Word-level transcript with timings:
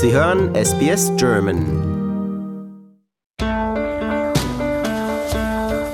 Sie 0.00 0.12
hören 0.12 0.54
SBS 0.54 1.10
German. 1.16 1.66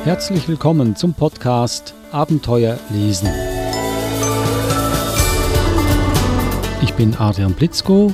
Herzlich 0.04 0.46
willkommen 0.46 0.94
zum 0.94 1.14
Podcast 1.14 1.94
Abenteuer 2.12 2.78
lesen. 2.90 3.30
Ich 6.82 6.92
bin 6.92 7.16
Adrian 7.16 7.54
Blitzko 7.54 8.12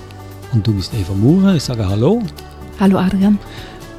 und 0.53 0.64
du 0.64 0.75
bist 0.75 0.95
Eva 0.95 1.13
Mure. 1.13 1.57
Ich 1.57 1.64
sage 1.64 1.89
Hallo. 1.89 2.22
Hallo 2.79 2.96
Adrian. 2.96 3.41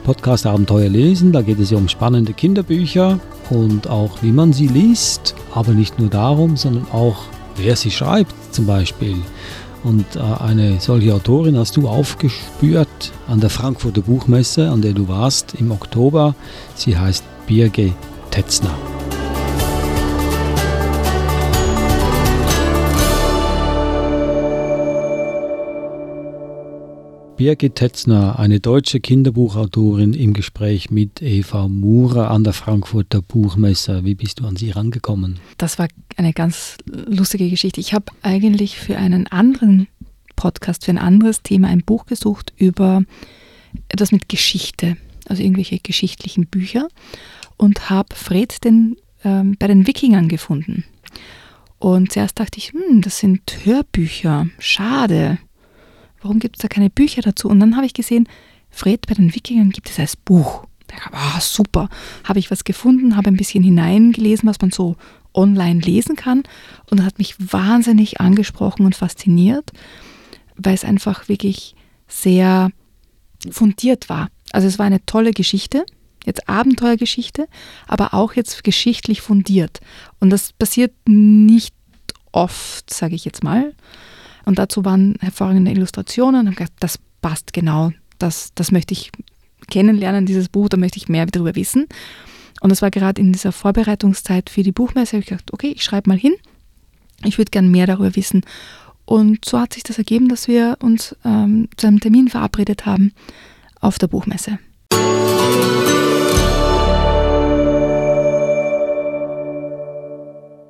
Podcast 0.06 0.46
Abenteuer 0.46 0.88
lesen, 0.88 1.34
da 1.34 1.42
geht 1.42 1.60
es 1.60 1.72
ja 1.72 1.78
um 1.78 1.90
spannende 1.90 2.32
Kinderbücher 2.32 3.20
und 3.50 3.90
auch 3.90 4.24
wie 4.24 4.32
man 4.32 4.54
sie 4.54 4.68
liest, 4.68 5.36
aber 5.54 5.74
nicht 5.74 6.00
nur 6.00 6.10
darum, 6.10 6.56
sondern 6.56 6.88
auch 6.94 7.24
wer 7.58 7.76
sie 7.76 7.92
schreibt 7.92 8.34
zum 8.54 8.66
Beispiel. 8.66 9.18
Und 9.84 10.16
äh, 10.16 10.20
eine 10.20 10.80
solche 10.80 11.14
Autorin 11.14 11.58
hast 11.58 11.78
du 11.78 11.88
aufgespürt 11.88 13.12
an 13.28 13.40
der 13.40 13.50
Frankfurter 13.50 14.02
Buchmesse, 14.02 14.70
an 14.70 14.82
der 14.82 14.94
du 14.94 15.08
warst 15.08 15.56
im 15.56 15.72
Oktober. 15.72 16.36
Sie 16.76 16.98
heißt 16.98 17.24
Birge 17.48 17.94
Tetzner. 18.30 18.74
Birgit 27.42 27.74
Tetzner, 27.74 28.38
eine 28.38 28.60
deutsche 28.60 29.00
Kinderbuchautorin, 29.00 30.14
im 30.14 30.36
Gespräch 30.36 30.92
mit 30.92 31.24
Eva 31.24 31.68
Murer 31.68 32.30
an 32.30 32.44
der 32.44 32.54
Frankfurter 32.54 33.24
Buchmesse. 33.24 34.06
Wie 34.06 34.14
bist 34.14 34.40
du 34.40 34.46
an 34.46 34.58
sie 34.58 34.70
rangekommen? 34.70 35.40
Das 35.58 35.80
war 35.80 35.88
eine 36.18 36.34
ganz 36.34 36.78
lustige 36.86 37.50
Geschichte. 37.50 37.82
Ich 37.82 37.96
habe 37.96 38.06
eigentlich 38.22 38.78
für 38.78 38.96
einen 38.96 39.26
anderen 39.26 39.88
Podcast, 40.36 40.86
für 40.86 40.92
ein 40.92 41.00
anderes 41.00 41.42
Thema 41.42 41.70
ein 41.70 41.82
Buch 41.82 42.06
gesucht 42.06 42.54
über 42.58 43.02
etwas 43.90 44.12
mit 44.12 44.30
Geschichte, 44.30 44.98
also 45.28 45.42
irgendwelche 45.42 45.80
geschichtlichen 45.80 46.46
Bücher 46.46 46.90
und 47.58 47.90
habe 47.90 48.14
Fred 48.14 48.64
den, 48.64 48.98
ähm, 49.24 49.56
bei 49.58 49.66
den 49.66 49.88
Wikingern 49.88 50.28
gefunden. 50.28 50.84
Und 51.80 52.12
zuerst 52.12 52.40
dachte 52.40 52.60
ich, 52.60 52.74
hm, 52.74 53.02
das 53.02 53.18
sind 53.18 53.42
Hörbücher, 53.64 54.46
schade 54.60 55.40
warum 56.22 56.40
gibt 56.40 56.58
es 56.58 56.62
da 56.62 56.68
keine 56.68 56.90
Bücher 56.90 57.22
dazu? 57.22 57.48
Und 57.50 57.60
dann 57.60 57.76
habe 57.76 57.86
ich 57.86 57.94
gesehen, 57.94 58.28
Fred 58.70 59.06
bei 59.08 59.14
den 59.14 59.34
Wikingern 59.34 59.72
gibt 59.72 59.90
es 59.90 60.00
als 60.00 60.16
Buch. 60.16 60.66
Da 60.88 61.06
habe 61.06 61.18
ah, 61.18 61.42
super, 61.42 61.90
habe 62.24 62.40
ich 62.40 62.52
was 62.52 62.64
gefunden, 62.64 63.16
habe 63.16 63.30
ein 63.30 63.38
bisschen 63.38 63.64
hineingelesen, 63.64 64.48
was 64.50 64.60
man 64.62 64.72
so 64.72 64.98
online 65.34 65.80
lesen 65.80 66.16
kann. 66.16 66.44
Und 66.90 67.00
das 67.00 67.06
hat 67.06 67.18
mich 67.18 67.36
wahnsinnig 67.40 68.20
angesprochen 68.20 68.86
und 68.86 68.96
fasziniert, 68.96 69.72
weil 70.56 70.74
es 70.74 70.84
einfach 70.84 71.30
wirklich 71.30 71.76
sehr 72.08 72.72
fundiert 73.50 74.10
war. 74.10 74.30
Also 74.52 74.68
es 74.68 74.80
war 74.80 74.86
eine 74.86 75.06
tolle 75.06 75.32
Geschichte, 75.32 75.86
jetzt 76.26 76.50
Abenteuergeschichte, 76.50 77.48
aber 77.88 78.14
auch 78.14 78.34
jetzt 78.34 78.64
geschichtlich 78.64 79.22
fundiert. 79.22 79.80
Und 80.20 80.30
das 80.30 80.54
passiert 80.54 80.94
nicht 81.08 81.74
oft, 82.32 82.94
sage 82.94 83.16
ich 83.16 83.26
jetzt 83.26 83.44
mal. 83.44 83.74
Und 84.46 84.60
dazu 84.60 84.86
waren 84.86 85.16
hervorragende 85.20 85.72
Illustrationen. 85.72 86.48
Und 86.48 86.58
gedacht, 86.58 86.74
das 86.80 87.00
passt 87.22 87.54
genau. 87.54 87.92
Das, 88.20 88.52
das 88.56 88.72
möchte 88.72 88.94
ich 88.94 89.12
kennenlernen, 89.70 90.26
dieses 90.26 90.50
Buch, 90.50 90.70
da 90.70 90.78
möchte 90.78 90.98
ich 90.98 91.10
mehr 91.10 91.26
darüber 91.26 91.56
wissen. 91.56 91.88
Und 92.62 92.70
das 92.70 92.82
war 92.82 92.92
gerade 92.92 93.20
in 93.20 93.32
dieser 93.32 93.52
Vorbereitungszeit 93.52 94.50
für 94.50 94.64
die 94.64 94.72
Buchmesse. 94.72 95.14
habe 95.14 95.22
ich 95.22 95.30
gedacht, 95.30 95.52
okay, 95.54 95.74
ich 95.76 95.84
schreibe 95.84 96.10
mal 96.10 96.18
hin. 96.18 96.34
Ich 97.24 97.38
würde 97.38 97.52
gern 97.52 97.70
mehr 97.70 97.88
darüber 97.88 98.16
wissen. 98.16 98.42
Und 99.06 99.46
so 99.46 99.60
hat 99.60 99.74
sich 99.74 99.84
das 99.84 99.98
ergeben, 99.98 100.30
dass 100.30 100.48
wir 100.48 100.78
uns 100.82 101.16
ähm, 101.26 101.70
zu 101.76 101.88
einem 101.88 102.00
Termin 102.00 102.28
verabredet 102.28 102.86
haben 102.86 103.14
auf 103.80 103.98
der 103.98 104.08
Buchmesse. 104.08 104.60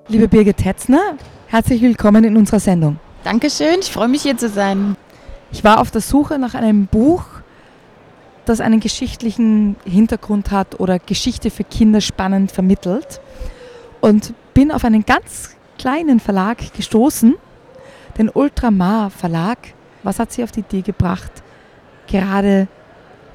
Liebe 0.08 0.28
Birgit 0.28 0.58
Tetzner, 0.58 1.18
herzlich 1.48 1.82
willkommen 1.82 2.24
in 2.24 2.36
unserer 2.36 2.60
Sendung. 2.60 3.00
Dankeschön, 3.24 3.78
ich 3.82 3.92
freue 3.92 4.08
mich 4.08 4.24
hier 4.24 4.36
zu 4.36 4.50
sein. 4.50 4.98
Ich 5.52 5.64
war 5.64 5.80
auf 5.80 5.92
der 5.92 6.02
Suche 6.02 6.40
nach 6.40 6.56
einem 6.56 6.88
Buch, 6.88 7.24
das 8.46 8.62
einen 8.62 8.80
geschichtlichen 8.80 9.76
Hintergrund 9.86 10.50
hat 10.50 10.80
oder 10.80 10.98
Geschichte 10.98 11.52
für 11.52 11.64
Kinder 11.64 12.02
spannend 12.02 12.52
vermittelt 12.52 13.22
und 14.00 14.34
bin 14.56 14.72
auf 14.72 14.84
einen 14.86 15.06
ganz 15.06 15.56
kleinen 15.78 16.20
Verlag 16.20 16.74
gestoßen, 16.74 17.36
den 18.18 18.30
Ultramar 18.30 19.12
Verlag. 19.12 19.60
Was 20.02 20.18
hat 20.18 20.32
Sie 20.32 20.44
auf 20.44 20.52
die 20.52 20.62
Idee 20.62 20.82
gebracht, 20.82 21.32
gerade 22.08 22.68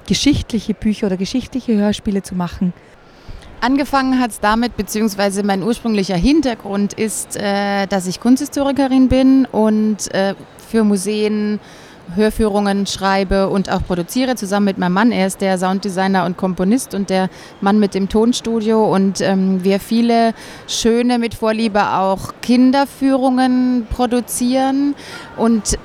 geschichtliche 0.08 0.74
Bücher 0.74 1.06
oder 1.06 1.16
geschichtliche 1.16 1.76
Hörspiele 1.76 2.22
zu 2.22 2.34
machen? 2.34 2.72
Angefangen 3.60 4.20
hat 4.20 4.30
es 4.32 4.40
damit, 4.40 4.76
beziehungsweise 4.76 5.42
mein 5.42 5.62
ursprünglicher 5.62 6.16
Hintergrund 6.16 6.92
ist, 6.92 7.36
äh, 7.36 7.86
dass 7.86 8.06
ich 8.06 8.20
Kunsthistorikerin 8.20 9.08
bin 9.08 9.46
und 9.50 10.12
äh, 10.14 10.34
für 10.68 10.84
Museen 10.84 11.58
Hörführungen 12.14 12.86
schreibe 12.86 13.48
und 13.48 13.70
auch 13.70 13.82
produziere, 13.84 14.36
zusammen 14.36 14.66
mit 14.66 14.78
meinem 14.78 14.92
Mann. 14.92 15.12
Er 15.12 15.26
ist 15.26 15.40
der 15.40 15.58
Sounddesigner 15.58 16.24
und 16.24 16.36
Komponist 16.36 16.94
und 16.94 17.10
der 17.10 17.28
Mann 17.60 17.80
mit 17.80 17.94
dem 17.94 18.08
Tonstudio. 18.08 18.84
Und 18.94 19.20
ähm, 19.20 19.64
wir 19.64 19.80
viele 19.80 20.34
schöne, 20.68 21.18
mit 21.18 21.34
Vorliebe 21.34 21.94
auch 21.94 22.32
Kinderführungen 22.42 23.86
produzieren. 23.90 24.94
Und 25.36 25.78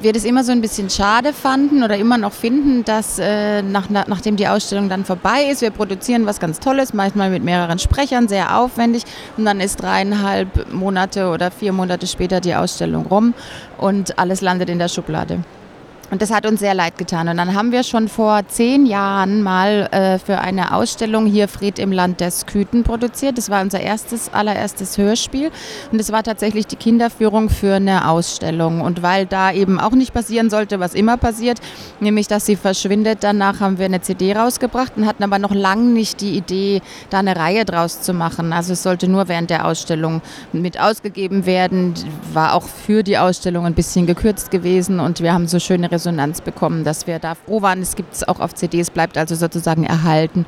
wir 0.00 0.12
das 0.12 0.24
immer 0.24 0.44
so 0.44 0.52
ein 0.52 0.60
bisschen 0.60 0.90
schade 0.90 1.32
fanden 1.32 1.82
oder 1.82 1.96
immer 1.96 2.18
noch 2.18 2.32
finden, 2.32 2.84
dass 2.84 3.18
äh, 3.18 3.62
nach, 3.62 3.88
nachdem 3.90 4.36
die 4.36 4.48
Ausstellung 4.48 4.88
dann 4.88 5.04
vorbei 5.04 5.44
ist, 5.50 5.62
wir 5.62 5.70
produzieren 5.70 6.26
was 6.26 6.40
ganz 6.40 6.60
Tolles, 6.60 6.94
manchmal 6.94 7.30
mit 7.30 7.42
mehreren 7.42 7.78
Sprechern, 7.78 8.28
sehr 8.28 8.58
aufwendig 8.58 9.04
und 9.36 9.44
dann 9.44 9.60
ist 9.60 9.82
dreieinhalb 9.82 10.72
Monate 10.72 11.28
oder 11.28 11.50
vier 11.50 11.72
Monate 11.72 12.06
später 12.06 12.40
die 12.40 12.54
Ausstellung 12.54 13.06
rum 13.06 13.34
und 13.78 14.18
alles 14.18 14.40
landet 14.40 14.68
in 14.70 14.78
der 14.78 14.88
Schublade. 14.88 15.40
Und 16.14 16.22
das 16.22 16.30
hat 16.30 16.46
uns 16.46 16.60
sehr 16.60 16.74
leid 16.74 16.96
getan. 16.96 17.26
Und 17.26 17.38
dann 17.38 17.54
haben 17.54 17.72
wir 17.72 17.82
schon 17.82 18.06
vor 18.06 18.46
zehn 18.46 18.86
Jahren 18.86 19.42
mal 19.42 19.88
äh, 19.90 20.20
für 20.20 20.38
eine 20.38 20.72
Ausstellung 20.72 21.26
hier 21.26 21.48
Fried 21.48 21.80
im 21.80 21.90
Land 21.90 22.20
der 22.20 22.30
Sküten 22.30 22.84
produziert. 22.84 23.36
Das 23.36 23.50
war 23.50 23.60
unser 23.62 23.80
erstes, 23.80 24.32
allererstes 24.32 24.96
Hörspiel. 24.96 25.50
Und 25.90 26.00
es 26.00 26.12
war 26.12 26.22
tatsächlich 26.22 26.68
die 26.68 26.76
Kinderführung 26.76 27.50
für 27.50 27.74
eine 27.74 28.08
Ausstellung. 28.08 28.80
Und 28.80 29.02
weil 29.02 29.26
da 29.26 29.50
eben 29.50 29.80
auch 29.80 29.90
nicht 29.90 30.14
passieren 30.14 30.50
sollte, 30.50 30.78
was 30.78 30.94
immer 30.94 31.16
passiert, 31.16 31.58
nämlich 31.98 32.28
dass 32.28 32.46
sie 32.46 32.54
verschwindet, 32.54 33.18
danach 33.22 33.58
haben 33.58 33.78
wir 33.78 33.86
eine 33.86 34.00
CD 34.00 34.34
rausgebracht 34.34 34.92
und 34.96 35.06
hatten 35.06 35.24
aber 35.24 35.40
noch 35.40 35.52
lange 35.52 35.90
nicht 35.90 36.20
die 36.20 36.36
Idee, 36.36 36.80
da 37.10 37.18
eine 37.18 37.34
Reihe 37.34 37.64
draus 37.64 38.02
zu 38.02 38.14
machen. 38.14 38.52
Also 38.52 38.74
es 38.74 38.84
sollte 38.84 39.08
nur 39.08 39.26
während 39.26 39.50
der 39.50 39.66
Ausstellung 39.66 40.22
mit 40.52 40.78
ausgegeben 40.78 41.44
werden. 41.44 41.94
War 42.32 42.54
auch 42.54 42.68
für 42.68 43.02
die 43.02 43.18
Ausstellung 43.18 43.66
ein 43.66 43.74
bisschen 43.74 44.06
gekürzt 44.06 44.52
gewesen 44.52 45.00
und 45.00 45.20
wir 45.20 45.34
haben 45.34 45.48
so 45.48 45.58
schöne 45.58 45.90
Resonanz 46.04 46.42
bekommen, 46.42 46.84
dass 46.84 47.06
wir 47.06 47.18
da 47.18 47.34
froh 47.34 47.62
waren. 47.62 47.80
Es 47.80 47.96
gibt 47.96 48.14
es 48.14 48.28
auch 48.28 48.40
auf 48.40 48.54
CDs, 48.54 48.90
bleibt 48.90 49.16
also 49.16 49.34
sozusagen 49.34 49.84
erhalten. 49.84 50.44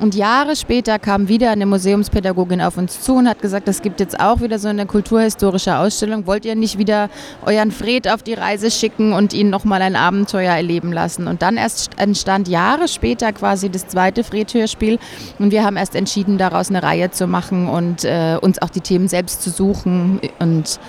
Und 0.00 0.14
Jahre 0.14 0.56
später 0.56 0.98
kam 0.98 1.28
wieder 1.28 1.50
eine 1.50 1.66
Museumspädagogin 1.66 2.62
auf 2.62 2.78
uns 2.78 3.02
zu 3.02 3.16
und 3.16 3.28
hat 3.28 3.42
gesagt, 3.42 3.68
es 3.68 3.82
gibt 3.82 4.00
jetzt 4.00 4.18
auch 4.18 4.40
wieder 4.40 4.58
so 4.58 4.68
eine 4.68 4.86
kulturhistorische 4.86 5.76
Ausstellung. 5.76 6.26
Wollt 6.26 6.46
ihr 6.46 6.54
nicht 6.54 6.78
wieder 6.78 7.10
euren 7.44 7.70
Fred 7.70 8.08
auf 8.08 8.22
die 8.22 8.32
Reise 8.32 8.70
schicken 8.70 9.12
und 9.12 9.34
ihn 9.34 9.50
nochmal 9.50 9.82
ein 9.82 9.96
Abenteuer 9.96 10.54
erleben 10.54 10.90
lassen? 10.90 11.28
Und 11.28 11.42
dann 11.42 11.58
erst 11.58 11.98
entstand 11.98 12.48
Jahre 12.48 12.88
später 12.88 13.30
quasi 13.34 13.68
das 13.68 13.88
zweite 13.88 14.24
Fred-Hörspiel 14.24 14.98
und 15.38 15.50
wir 15.50 15.64
haben 15.64 15.76
erst 15.76 15.94
entschieden, 15.94 16.38
daraus 16.38 16.70
eine 16.70 16.82
Reihe 16.82 17.10
zu 17.10 17.26
machen 17.26 17.68
und 17.68 18.02
äh, 18.04 18.38
uns 18.40 18.60
auch 18.62 18.70
die 18.70 18.80
Themen 18.80 19.06
selbst 19.06 19.42
zu 19.42 19.50
suchen 19.50 20.18
und 20.38 20.80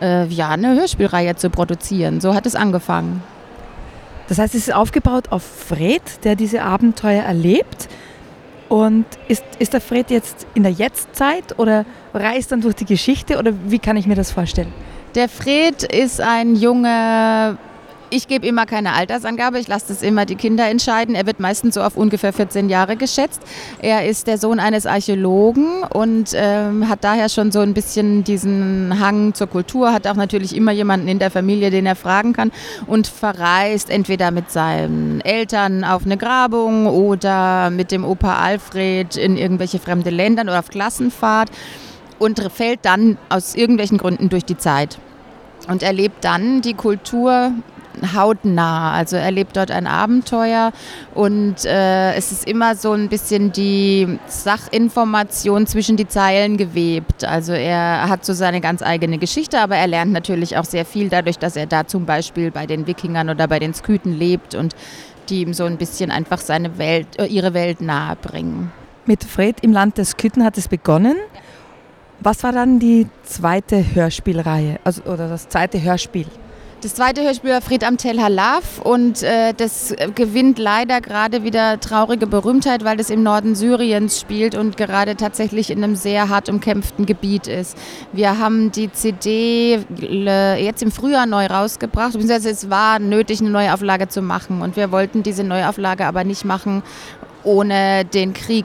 äh, 0.00 0.26
ja, 0.26 0.50
eine 0.50 0.76
Hörspielreihe 0.76 1.36
zu 1.36 1.50
produzieren. 1.50 2.20
So 2.20 2.34
hat 2.34 2.46
es 2.46 2.54
angefangen. 2.54 3.22
Das 4.30 4.38
heißt, 4.38 4.54
es 4.54 4.68
ist 4.68 4.74
aufgebaut 4.74 5.32
auf 5.32 5.42
Fred, 5.42 6.02
der 6.22 6.36
diese 6.36 6.62
Abenteuer 6.62 7.24
erlebt. 7.24 7.88
Und 8.68 9.04
ist, 9.26 9.42
ist 9.58 9.72
der 9.72 9.80
Fred 9.80 10.08
jetzt 10.12 10.46
in 10.54 10.62
der 10.62 10.70
Jetztzeit 10.70 11.58
oder 11.58 11.84
reist 12.14 12.52
dann 12.52 12.60
durch 12.60 12.76
die 12.76 12.84
Geschichte 12.84 13.38
oder 13.38 13.52
wie 13.66 13.80
kann 13.80 13.96
ich 13.96 14.06
mir 14.06 14.14
das 14.14 14.30
vorstellen? 14.30 14.72
Der 15.16 15.28
Fred 15.28 15.82
ist 15.82 16.20
ein 16.20 16.54
junger 16.54 17.58
ich 18.10 18.28
gebe 18.28 18.46
immer 18.46 18.66
keine 18.66 18.92
Altersangabe, 18.92 19.58
ich 19.58 19.68
lasse 19.68 19.86
das 19.88 20.02
immer 20.02 20.26
die 20.26 20.34
Kinder 20.34 20.68
entscheiden. 20.68 21.14
Er 21.14 21.26
wird 21.26 21.40
meistens 21.40 21.74
so 21.74 21.82
auf 21.82 21.96
ungefähr 21.96 22.32
14 22.32 22.68
Jahre 22.68 22.96
geschätzt. 22.96 23.40
Er 23.80 24.06
ist 24.06 24.26
der 24.26 24.38
Sohn 24.38 24.60
eines 24.60 24.86
Archäologen 24.86 25.84
und 25.84 26.32
ähm, 26.34 26.88
hat 26.88 27.04
daher 27.04 27.28
schon 27.28 27.52
so 27.52 27.60
ein 27.60 27.74
bisschen 27.74 28.24
diesen 28.24 29.00
Hang 29.00 29.34
zur 29.34 29.46
Kultur, 29.46 29.92
hat 29.92 30.06
auch 30.06 30.14
natürlich 30.14 30.54
immer 30.56 30.72
jemanden 30.72 31.08
in 31.08 31.18
der 31.18 31.30
Familie, 31.30 31.70
den 31.70 31.86
er 31.86 31.96
fragen 31.96 32.32
kann 32.32 32.52
und 32.86 33.06
verreist 33.06 33.90
entweder 33.90 34.30
mit 34.30 34.50
seinen 34.50 35.20
Eltern 35.20 35.84
auf 35.84 36.04
eine 36.04 36.16
Grabung 36.16 36.86
oder 36.86 37.70
mit 37.70 37.92
dem 37.92 38.04
Opa 38.04 38.36
Alfred 38.36 39.16
in 39.16 39.36
irgendwelche 39.36 39.78
fremde 39.78 40.10
Länder 40.10 40.42
oder 40.42 40.58
auf 40.58 40.68
Klassenfahrt 40.68 41.50
und 42.18 42.40
fällt 42.52 42.80
dann 42.82 43.18
aus 43.28 43.54
irgendwelchen 43.54 43.98
Gründen 43.98 44.28
durch 44.28 44.44
die 44.44 44.58
Zeit 44.58 44.98
und 45.68 45.82
erlebt 45.82 46.24
dann 46.24 46.60
die 46.62 46.74
Kultur 46.74 47.52
hautnah. 48.14 48.92
Also 48.92 49.16
er 49.16 49.30
lebt 49.30 49.56
dort 49.56 49.70
ein 49.70 49.86
Abenteuer 49.86 50.72
und 51.14 51.64
äh, 51.64 52.14
es 52.14 52.32
ist 52.32 52.48
immer 52.48 52.74
so 52.74 52.92
ein 52.92 53.08
bisschen 53.08 53.52
die 53.52 54.18
Sachinformation 54.26 55.66
zwischen 55.66 55.96
die 55.96 56.08
Zeilen 56.08 56.56
gewebt. 56.56 57.24
Also 57.24 57.52
er 57.52 58.08
hat 58.08 58.24
so 58.24 58.32
seine 58.32 58.60
ganz 58.60 58.82
eigene 58.82 59.18
Geschichte, 59.18 59.60
aber 59.60 59.76
er 59.76 59.86
lernt 59.86 60.12
natürlich 60.12 60.56
auch 60.56 60.64
sehr 60.64 60.84
viel 60.84 61.08
dadurch, 61.08 61.38
dass 61.38 61.56
er 61.56 61.66
da 61.66 61.86
zum 61.86 62.06
Beispiel 62.06 62.50
bei 62.50 62.66
den 62.66 62.86
Wikingern 62.86 63.30
oder 63.30 63.48
bei 63.48 63.58
den 63.58 63.74
Sküten 63.74 64.18
lebt 64.18 64.54
und 64.54 64.74
die 65.28 65.42
ihm 65.42 65.54
so 65.54 65.64
ein 65.64 65.76
bisschen 65.76 66.10
einfach 66.10 66.38
seine 66.38 66.78
Welt, 66.78 67.06
äh, 67.18 67.26
ihre 67.26 67.54
Welt 67.54 67.80
nahe 67.80 68.16
bringen. 68.16 68.72
Mit 69.06 69.24
Fred 69.24 69.60
im 69.62 69.72
Land 69.72 69.98
der 69.98 70.04
Sküten 70.04 70.44
hat 70.44 70.58
es 70.58 70.68
begonnen. 70.68 71.16
Was 72.20 72.42
war 72.42 72.52
dann 72.52 72.78
die 72.78 73.06
zweite 73.22 73.94
Hörspielreihe 73.94 74.78
also, 74.84 75.02
oder 75.04 75.28
das 75.28 75.48
zweite 75.48 75.82
Hörspiel? 75.82 76.26
Das 76.82 76.94
zweite 76.94 77.22
Hörspiel 77.22 77.50
war 77.50 77.60
Fried 77.60 77.84
am 77.84 77.98
Tel 77.98 78.22
Halaf 78.22 78.78
und 78.82 79.22
äh, 79.22 79.52
das 79.52 79.94
gewinnt 80.14 80.58
leider 80.58 81.02
gerade 81.02 81.44
wieder 81.44 81.78
traurige 81.78 82.26
Berühmtheit, 82.26 82.84
weil 82.84 82.96
das 82.96 83.10
im 83.10 83.22
Norden 83.22 83.54
Syriens 83.54 84.18
spielt 84.18 84.54
und 84.54 84.78
gerade 84.78 85.14
tatsächlich 85.14 85.70
in 85.70 85.84
einem 85.84 85.94
sehr 85.94 86.30
hart 86.30 86.48
umkämpften 86.48 87.04
Gebiet 87.04 87.48
ist. 87.48 87.76
Wir 88.14 88.38
haben 88.38 88.72
die 88.72 88.90
CD 88.90 89.80
jetzt 89.98 90.82
im 90.82 90.90
Frühjahr 90.90 91.26
neu 91.26 91.44
rausgebracht, 91.48 92.14
beziehungsweise 92.14 92.48
es 92.48 92.70
war 92.70 92.98
nötig, 92.98 93.40
eine 93.40 93.50
Neuauflage 93.50 94.08
zu 94.08 94.22
machen 94.22 94.62
und 94.62 94.76
wir 94.76 94.90
wollten 94.90 95.22
diese 95.22 95.44
Neuauflage 95.44 96.06
aber 96.06 96.24
nicht 96.24 96.46
machen, 96.46 96.82
ohne 97.44 98.06
den 98.06 98.32
Krieg 98.32 98.64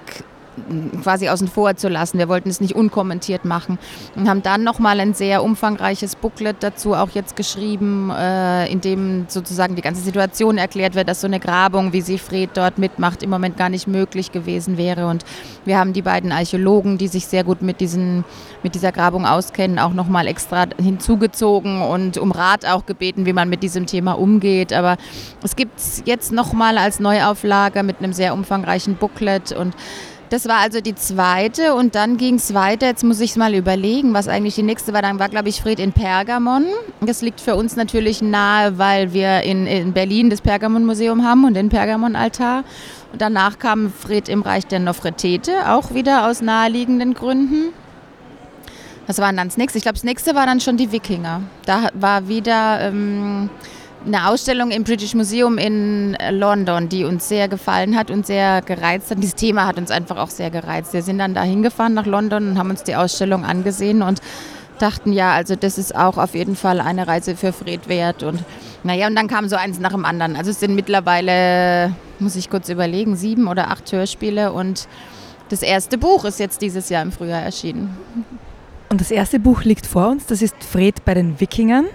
quasi 1.02 1.30
außen 1.30 1.48
vor 1.48 1.76
zu 1.76 1.90
lassen. 1.90 2.18
Wir 2.18 2.30
wollten 2.30 2.50
es 2.50 2.62
nicht 2.62 2.76
unkommentiert 2.76 3.46
machen 3.46 3.78
und 4.16 4.30
haben 4.30 4.44
dann 4.44 4.64
nochmal 4.64 5.00
ein 5.00 5.14
sehr 5.14 5.44
umfangreiches 5.44 6.16
Booklet 6.16 6.58
dazu 6.62 6.94
auch 6.94 7.10
jetzt 7.10 7.36
geschrieben, 7.36 8.12
äh, 8.12 8.72
in 8.72 8.82
dem 8.82 9.26
sozusagen 9.28 9.76
die 9.76 9.82
ganze 9.82 10.02
Situation 10.02 10.58
erklärt 10.58 10.96
wird, 10.96 11.08
dass 11.10 11.22
so 11.22 11.28
eine 11.28 11.40
Grabung, 11.40 11.94
wie 11.94 12.02
sie 12.02 12.18
Fred 12.18 12.52
dort 12.54 12.78
mitmacht, 12.78 13.24
im 13.24 13.30
Moment 13.30 13.58
gar 13.58 13.70
nicht 13.70 13.88
möglich 13.88 14.32
gewesen 14.32 14.78
wäre. 14.78 15.08
Und 15.08 15.26
wir 15.66 15.78
haben 15.78 15.94
die 15.94 16.02
beiden 16.02 16.32
Archäologen, 16.32 16.98
die 16.98 17.08
sich 17.08 17.28
sehr 17.28 17.44
gut 17.44 17.62
mit, 17.62 17.80
diesen, 17.80 18.24
mit 18.64 18.76
dieser 18.76 18.92
Grabung 18.92 19.26
auskennen, 19.26 19.80
auch 19.80 19.94
nochmal 19.94 20.28
extra 20.28 20.66
hinzugezogen 20.82 21.82
und 21.82 22.18
um 22.18 22.32
Rat 22.32 22.66
auch 22.66 22.86
gebeten, 22.86 23.26
wie 23.26 23.34
man 23.34 23.50
mit 23.50 23.64
diesem 23.64 23.86
Thema 23.86 24.14
umgeht. 24.14 24.74
Aber 24.74 24.98
es 25.44 25.56
gibt 25.56 25.80
es 25.80 26.04
jetzt 26.06 26.32
nochmal 26.32 26.78
als 26.78 27.00
Neuauflage 27.00 27.84
mit 27.84 28.00
einem 28.00 28.14
sehr 28.14 28.34
umfangreichen 28.34 28.96
Booklet 28.96 29.52
und 29.52 29.76
das 30.30 30.48
war 30.48 30.58
also 30.58 30.82
die 30.82 30.96
zweite 30.96 31.76
und 31.76 31.96
dann 31.96 32.18
ging 32.18 32.36
es 32.36 32.54
weiter. 32.54 32.88
Jetzt 32.88 33.04
muss 33.04 33.20
ich 33.20 33.32
es 33.32 33.36
mal 33.36 33.54
überlegen, 33.54 34.14
was 34.14 34.28
eigentlich 34.28 34.56
die 34.56 34.64
nächste 34.64 34.94
war. 34.94 35.02
Dann 35.02 35.20
war, 35.20 35.30
glaube 35.30 35.50
ich, 35.50 35.62
Fred 35.62 35.80
in 35.80 35.94
Pergamon. 35.94 36.66
Das 37.02 37.22
liegt 37.22 37.42
für 37.42 37.56
uns 37.56 37.76
natürlich 37.76 38.22
nahe, 38.22 38.78
weil 38.78 39.14
wir 39.14 39.42
in, 39.42 39.68
in 39.68 39.94
Berlin 39.94 40.30
das 40.30 40.42
Pergamon-Museum 40.42 41.24
haben 41.24 41.46
und 41.46 41.54
den 41.54 41.70
Pergamon-Altar. 41.70 42.64
Und 43.12 43.22
danach 43.22 43.60
kam 43.60 43.92
Fred 43.92 44.28
im 44.28 44.42
Reich 44.42 44.66
der 44.66 44.80
Nofretete, 44.80 45.70
auch 45.70 45.94
wieder 45.94 46.28
aus 46.28 46.42
naheliegenden 46.42 47.14
Gründen. 47.14 47.74
Was 49.08 49.20
war 49.20 49.32
dann 49.32 49.48
das 49.48 49.58
nächste? 49.58 49.78
Ich 49.78 49.84
glaube, 49.84 49.96
das 49.96 50.04
nächste 50.04 50.34
war 50.34 50.48
dann 50.48 50.60
schon 50.60 50.78
die 50.78 50.92
Wikinger. 50.92 51.42
Da 51.66 51.90
war 51.94 52.28
wieder... 52.28 52.82
Ähm, 52.82 53.50
eine 54.06 54.28
Ausstellung 54.30 54.72
im 54.72 54.84
British 54.84 55.16
Museum 55.16 55.58
in 55.58 56.16
London, 56.30 56.90
die 56.90 57.04
uns 57.06 57.28
sehr 57.28 57.48
gefallen 57.48 57.98
hat 57.98 58.12
und 58.12 58.26
sehr 58.26 58.62
gereizt 58.62 59.12
hat. 59.12 59.18
Dieses 59.18 59.36
Thema 59.36 59.66
hat 59.66 59.78
uns 59.78 59.92
einfach 59.92 60.18
auch 60.18 60.30
sehr 60.30 60.52
gereizt. 60.52 60.94
Wir 60.94 61.02
sind 61.02 61.18
dann 61.18 61.34
da 61.34 61.44
hingefahren 61.44 61.94
nach 61.94 62.06
London 62.06 62.50
und 62.50 62.58
haben 62.60 62.70
uns 62.70 62.84
die 62.84 62.96
Ausstellung 62.96 63.44
angesehen 63.44 64.02
und 64.02 64.22
dachten, 64.80 65.14
ja, 65.14 65.34
also 65.34 65.56
das 65.56 65.78
ist 65.78 65.96
auch 65.96 66.18
auf 66.18 66.36
jeden 66.36 66.56
Fall 66.56 66.82
eine 66.82 67.08
Reise 67.08 67.36
für 67.36 67.54
Fred 67.54 67.88
wert. 67.88 68.24
Und 68.24 68.44
naja, 68.84 69.08
und 69.08 69.16
dann 69.16 69.28
kam 69.28 69.50
so 69.50 69.56
eins 69.56 69.80
nach 69.80 69.92
dem 69.92 70.06
anderen. 70.06 70.36
Also 70.36 70.52
es 70.52 70.60
sind 70.60 70.76
mittlerweile, 70.76 71.96
muss 72.20 72.36
ich 72.36 72.50
kurz 72.50 72.70
überlegen, 72.70 73.16
sieben 73.16 73.48
oder 73.48 73.72
acht 73.72 73.92
Hörspiele 73.92 74.52
und 74.52 74.88
das 75.50 75.62
erste 75.62 75.98
Buch 75.98 76.26
ist 76.26 76.40
jetzt 76.40 76.62
dieses 76.62 76.90
Jahr 76.90 77.04
im 77.04 77.12
Frühjahr 77.12 77.42
erschienen. 77.42 77.96
Und 78.90 79.00
das 79.00 79.12
erste 79.12 79.40
Buch 79.40 79.64
liegt 79.64 79.86
vor 79.86 80.10
uns, 80.10 80.26
das 80.26 80.42
ist 80.42 80.56
Fred 80.64 81.06
bei 81.06 81.14
den 81.14 81.40
Wikingern. 81.40 81.86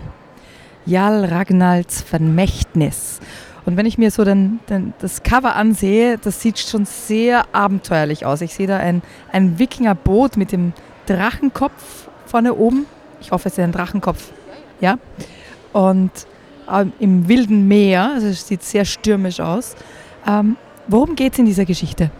Jarl 0.86 1.24
Ragnalds 1.24 2.02
Vermächtnis. 2.02 3.20
Und 3.66 3.76
wenn 3.76 3.86
ich 3.86 3.98
mir 3.98 4.10
so 4.10 4.24
den, 4.24 4.60
den, 4.68 4.94
das 5.00 5.22
Cover 5.22 5.54
ansehe, 5.54 6.18
das 6.18 6.40
sieht 6.40 6.58
schon 6.58 6.86
sehr 6.86 7.44
abenteuerlich 7.54 8.24
aus. 8.24 8.40
Ich 8.40 8.54
sehe 8.54 8.66
da 8.66 8.78
ein, 8.78 9.02
ein 9.32 9.58
Wikingerboot 9.58 10.36
mit 10.36 10.52
dem 10.52 10.72
Drachenkopf 11.06 12.08
vorne 12.26 12.54
oben. 12.54 12.86
Ich 13.20 13.30
hoffe, 13.30 13.48
es 13.48 13.58
ist 13.58 13.64
ein 13.64 13.72
Drachenkopf. 13.72 14.32
Ja. 14.80 14.98
Und 15.72 16.10
ähm, 16.72 16.92
im 16.98 17.28
wilden 17.28 17.68
Meer, 17.68 18.12
also 18.14 18.28
es 18.28 18.46
sieht 18.46 18.62
sehr 18.62 18.84
stürmisch 18.84 19.40
aus. 19.40 19.76
Ähm, 20.26 20.56
worum 20.88 21.14
geht 21.16 21.34
es 21.34 21.38
in 21.38 21.46
dieser 21.46 21.64
Geschichte? 21.64 22.10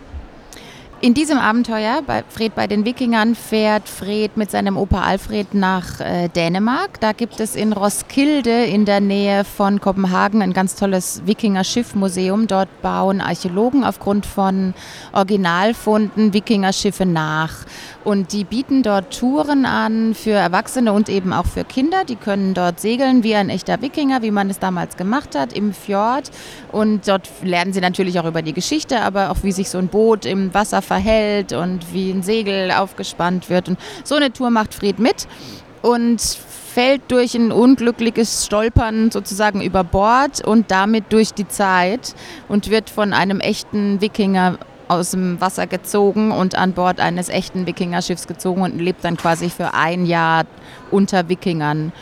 In 1.02 1.14
diesem 1.14 1.38
Abenteuer 1.38 2.02
bei 2.06 2.22
Fred 2.28 2.54
bei 2.54 2.66
den 2.66 2.84
Wikingern 2.84 3.34
fährt 3.34 3.88
Fred 3.88 4.36
mit 4.36 4.50
seinem 4.50 4.76
Opa 4.76 5.00
Alfred 5.00 5.54
nach 5.54 5.98
äh, 5.98 6.28
Dänemark. 6.28 7.00
Da 7.00 7.12
gibt 7.12 7.40
es 7.40 7.56
in 7.56 7.72
Roskilde 7.72 8.66
in 8.66 8.84
der 8.84 9.00
Nähe 9.00 9.44
von 9.44 9.80
Kopenhagen 9.80 10.42
ein 10.42 10.52
ganz 10.52 10.74
tolles 10.74 11.22
Wikinger-Schiffmuseum. 11.24 12.48
Dort 12.48 12.82
bauen 12.82 13.22
Archäologen 13.22 13.82
aufgrund 13.82 14.26
von 14.26 14.74
Originalfunden 15.14 16.34
Wikingerschiffe 16.34 17.06
nach. 17.06 17.64
Und 18.02 18.32
die 18.32 18.44
bieten 18.44 18.82
dort 18.82 19.18
Touren 19.18 19.66
an 19.66 20.14
für 20.14 20.30
Erwachsene 20.30 20.92
und 20.92 21.10
eben 21.10 21.34
auch 21.34 21.46
für 21.46 21.64
Kinder. 21.64 22.04
Die 22.04 22.16
können 22.16 22.54
dort 22.54 22.80
segeln 22.80 23.22
wie 23.22 23.34
ein 23.34 23.50
echter 23.50 23.82
Wikinger, 23.82 24.22
wie 24.22 24.30
man 24.30 24.48
es 24.48 24.58
damals 24.58 24.96
gemacht 24.96 25.34
hat, 25.34 25.52
im 25.52 25.74
Fjord. 25.74 26.30
Und 26.72 27.06
dort 27.06 27.28
lernen 27.42 27.74
sie 27.74 27.80
natürlich 27.80 28.18
auch 28.18 28.24
über 28.24 28.40
die 28.40 28.54
Geschichte, 28.54 29.00
aber 29.02 29.30
auch 29.30 29.42
wie 29.42 29.52
sich 29.52 29.68
so 29.68 29.76
ein 29.76 29.88
Boot 29.88 30.24
im 30.24 30.54
Wasser 30.54 30.80
verhält 30.80 31.52
und 31.52 31.92
wie 31.92 32.10
ein 32.10 32.22
Segel 32.22 32.70
aufgespannt 32.70 33.50
wird. 33.50 33.68
Und 33.68 33.78
so 34.02 34.14
eine 34.14 34.32
Tour 34.32 34.50
macht 34.50 34.72
Fred 34.72 34.98
mit 34.98 35.28
und 35.82 36.20
fällt 36.20 37.02
durch 37.08 37.34
ein 37.34 37.52
unglückliches 37.52 38.46
Stolpern 38.46 39.10
sozusagen 39.10 39.60
über 39.60 39.84
Bord 39.84 40.44
und 40.46 40.70
damit 40.70 41.12
durch 41.12 41.34
die 41.34 41.48
Zeit 41.48 42.14
und 42.48 42.70
wird 42.70 42.90
von 42.90 43.12
einem 43.12 43.40
echten 43.40 44.00
Wikinger 44.00 44.58
aus 44.90 45.12
dem 45.12 45.40
Wasser 45.40 45.66
gezogen 45.66 46.32
und 46.32 46.56
an 46.56 46.72
Bord 46.72 46.98
eines 46.98 47.28
echten 47.28 47.66
Wikingerschiffs 47.66 48.26
gezogen 48.26 48.62
und 48.62 48.78
lebt 48.78 49.04
dann 49.04 49.16
quasi 49.16 49.48
für 49.48 49.72
ein 49.72 50.04
Jahr 50.04 50.44
unter 50.90 51.28
Wikingern. 51.28 51.92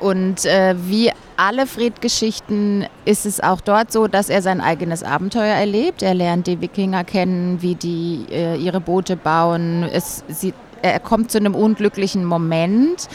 Und 0.00 0.44
äh, 0.44 0.74
wie 0.76 1.12
alle 1.36 1.66
Fred-Geschichten 1.66 2.86
ist 3.04 3.24
es 3.24 3.40
auch 3.40 3.60
dort 3.60 3.92
so, 3.92 4.08
dass 4.08 4.28
er 4.28 4.42
sein 4.42 4.60
eigenes 4.60 5.04
Abenteuer 5.04 5.54
erlebt. 5.54 6.02
Er 6.02 6.14
lernt 6.14 6.48
die 6.48 6.60
Wikinger 6.60 7.04
kennen, 7.04 7.62
wie 7.62 7.76
die 7.76 8.26
äh, 8.30 8.56
ihre 8.56 8.80
Boote 8.80 9.16
bauen. 9.16 9.84
Es, 9.84 10.24
sie, 10.28 10.52
er 10.82 10.98
kommt 10.98 11.30
zu 11.30 11.38
einem 11.38 11.54
unglücklichen 11.54 12.24
Moment 12.24 13.08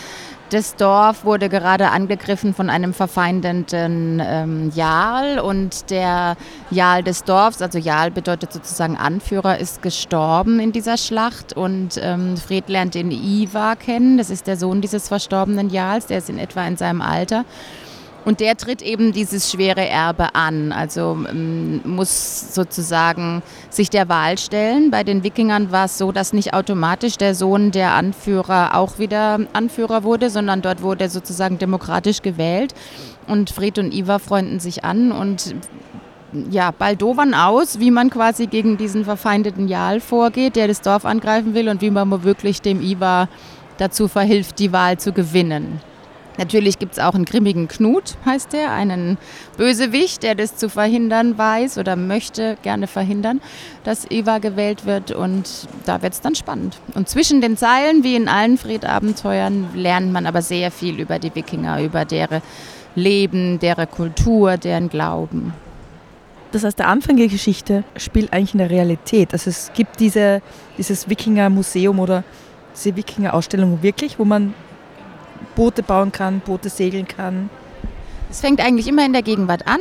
das 0.49 0.75
Dorf 0.75 1.25
wurde 1.25 1.49
gerade 1.49 1.89
angegriffen 1.89 2.53
von 2.53 2.69
einem 2.69 2.93
verfeindeten 2.93 4.21
ähm, 4.23 4.71
Jarl 4.73 5.39
und 5.39 5.89
der 5.89 6.35
Jarl 6.71 7.03
des 7.03 7.23
Dorfs, 7.23 7.61
also 7.61 7.77
Jarl 7.77 8.11
bedeutet 8.11 8.51
sozusagen 8.53 8.97
Anführer, 8.97 9.59
ist 9.59 9.81
gestorben 9.81 10.59
in 10.59 10.71
dieser 10.71 10.97
Schlacht 10.97 11.53
und 11.53 11.99
ähm, 12.01 12.35
Fred 12.37 12.67
lernt 12.69 12.95
den 12.95 13.11
Ivar 13.11 13.75
kennen, 13.75 14.17
das 14.17 14.29
ist 14.29 14.47
der 14.47 14.57
Sohn 14.57 14.81
dieses 14.81 15.07
verstorbenen 15.07 15.69
Jarls, 15.69 16.07
der 16.07 16.17
ist 16.17 16.29
in 16.29 16.39
etwa 16.39 16.65
in 16.65 16.77
seinem 16.77 17.01
Alter. 17.01 17.45
Und 18.25 18.41
der 18.41 18.57
tritt 18.57 18.81
eben 18.81 19.13
dieses 19.13 19.49
schwere 19.49 19.87
Erbe 19.87 20.35
an, 20.35 20.71
also 20.71 21.17
ähm, 21.29 21.81
muss 21.85 22.53
sozusagen 22.53 23.41
sich 23.69 23.89
der 23.89 24.09
Wahl 24.09 24.37
stellen. 24.37 24.91
Bei 24.91 25.03
den 25.03 25.23
Wikingern 25.23 25.71
war 25.71 25.85
es 25.85 25.97
so, 25.97 26.11
dass 26.11 26.33
nicht 26.33 26.53
automatisch 26.53 27.17
der 27.17 27.33
Sohn 27.33 27.71
der 27.71 27.93
Anführer 27.93 28.75
auch 28.75 28.99
wieder 28.99 29.39
Anführer 29.53 30.03
wurde, 30.03 30.29
sondern 30.29 30.61
dort 30.61 30.81
wurde 30.81 31.09
sozusagen 31.09 31.57
demokratisch 31.57 32.21
gewählt. 32.21 32.73
Und 33.27 33.51
Fred 33.51 33.79
und 33.79 33.93
Ivar 33.93 34.19
freunden 34.19 34.59
sich 34.59 34.83
an 34.83 35.11
und 35.11 35.55
ja, 36.51 36.71
baldowern 36.71 37.33
aus, 37.33 37.79
wie 37.79 37.91
man 37.91 38.09
quasi 38.09 38.47
gegen 38.47 38.77
diesen 38.77 39.05
verfeindeten 39.05 39.67
Jarl 39.67 39.99
vorgeht, 39.99 40.55
der 40.55 40.67
das 40.67 40.81
Dorf 40.81 41.05
angreifen 41.05 41.53
will 41.53 41.69
und 41.69 41.81
wie 41.81 41.89
man 41.89 42.23
wirklich 42.23 42.61
dem 42.61 42.81
Ivar 42.81 43.29
dazu 43.77 44.07
verhilft, 44.07 44.59
die 44.59 44.71
Wahl 44.71 44.99
zu 44.99 45.13
gewinnen. 45.13 45.81
Natürlich 46.39 46.79
gibt 46.79 46.93
es 46.93 46.99
auch 46.99 47.15
einen 47.15 47.25
grimmigen 47.25 47.67
Knut, 47.67 48.15
heißt 48.25 48.53
der, 48.53 48.71
einen 48.71 49.17
Bösewicht, 49.57 50.23
der 50.23 50.35
das 50.35 50.55
zu 50.55 50.69
verhindern 50.69 51.37
weiß 51.37 51.77
oder 51.77 51.97
möchte 51.97 52.57
gerne 52.63 52.87
verhindern, 52.87 53.41
dass 53.83 54.09
Eva 54.09 54.37
gewählt 54.37 54.85
wird. 54.85 55.11
Und 55.11 55.67
da 55.85 56.01
wird 56.01 56.13
es 56.13 56.21
dann 56.21 56.35
spannend. 56.35 56.79
Und 56.95 57.09
zwischen 57.09 57.41
den 57.41 57.57
Zeilen, 57.57 58.05
wie 58.05 58.15
in 58.15 58.29
allen 58.29 58.57
Friedabenteuern, 58.57 59.67
lernt 59.75 60.13
man 60.13 60.25
aber 60.25 60.41
sehr 60.41 60.71
viel 60.71 61.01
über 61.01 61.19
die 61.19 61.35
Wikinger, 61.35 61.81
über 61.81 62.05
deren 62.05 62.41
Leben, 62.95 63.59
deren 63.59 63.91
Kultur, 63.91 64.55
deren 64.55 64.87
Glauben. 64.87 65.53
Das 66.53 66.63
heißt, 66.63 66.79
der 66.79 66.87
Anfang 66.87 67.17
der 67.17 67.27
Geschichte 67.27 67.83
spielt 67.97 68.31
eigentlich 68.31 68.53
in 68.53 68.59
der 68.59 68.69
Realität. 68.69 69.33
Also 69.33 69.49
es 69.49 69.71
gibt 69.75 69.99
diese, 69.99 70.41
dieses 70.77 71.09
Wikinger-Museum 71.09 71.99
oder 71.99 72.23
diese 72.73 72.95
Wikinger-Ausstellung 72.95 73.83
wirklich, 73.83 74.17
wo 74.19 74.23
man 74.23 74.53
Boote 75.55 75.83
bauen 75.83 76.11
kann, 76.11 76.39
Boote 76.39 76.69
segeln 76.69 77.07
kann. 77.07 77.49
Es 78.29 78.41
fängt 78.41 78.61
eigentlich 78.61 78.87
immer 78.87 79.05
in 79.05 79.13
der 79.13 79.23
Gegenwart 79.23 79.67
an. 79.67 79.79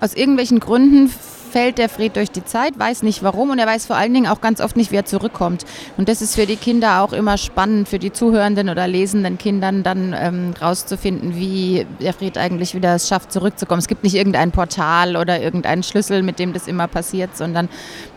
Aus 0.00 0.14
irgendwelchen 0.14 0.58
Gründen 0.58 1.10
fällt 1.50 1.78
der 1.78 1.88
Fred 1.88 2.16
durch 2.16 2.30
die 2.30 2.44
Zeit, 2.44 2.78
weiß 2.78 3.02
nicht 3.02 3.22
warum 3.22 3.50
und 3.50 3.58
er 3.58 3.66
weiß 3.66 3.86
vor 3.86 3.96
allen 3.96 4.14
Dingen 4.14 4.28
auch 4.28 4.40
ganz 4.40 4.60
oft 4.60 4.76
nicht, 4.76 4.92
wie 4.92 4.96
er 4.96 5.04
zurückkommt. 5.04 5.66
Und 5.96 6.08
das 6.08 6.22
ist 6.22 6.36
für 6.36 6.46
die 6.46 6.56
Kinder 6.56 7.02
auch 7.02 7.12
immer 7.12 7.36
spannend, 7.36 7.88
für 7.88 7.98
die 7.98 8.12
zuhörenden 8.12 8.68
oder 8.68 8.86
lesenden 8.86 9.36
Kindern 9.36 9.82
dann 9.82 10.14
ähm, 10.16 10.54
rauszufinden, 10.60 11.36
wie 11.36 11.86
der 12.00 12.14
Fred 12.14 12.38
eigentlich 12.38 12.74
wieder 12.74 12.94
es 12.94 13.08
schafft, 13.08 13.32
zurückzukommen. 13.32 13.80
Es 13.80 13.88
gibt 13.88 14.04
nicht 14.04 14.14
irgendein 14.14 14.52
Portal 14.52 15.16
oder 15.16 15.40
irgendeinen 15.40 15.82
Schlüssel, 15.82 16.22
mit 16.22 16.38
dem 16.38 16.52
das 16.52 16.68
immer 16.68 16.86
passiert, 16.86 17.36
sondern 17.36 17.68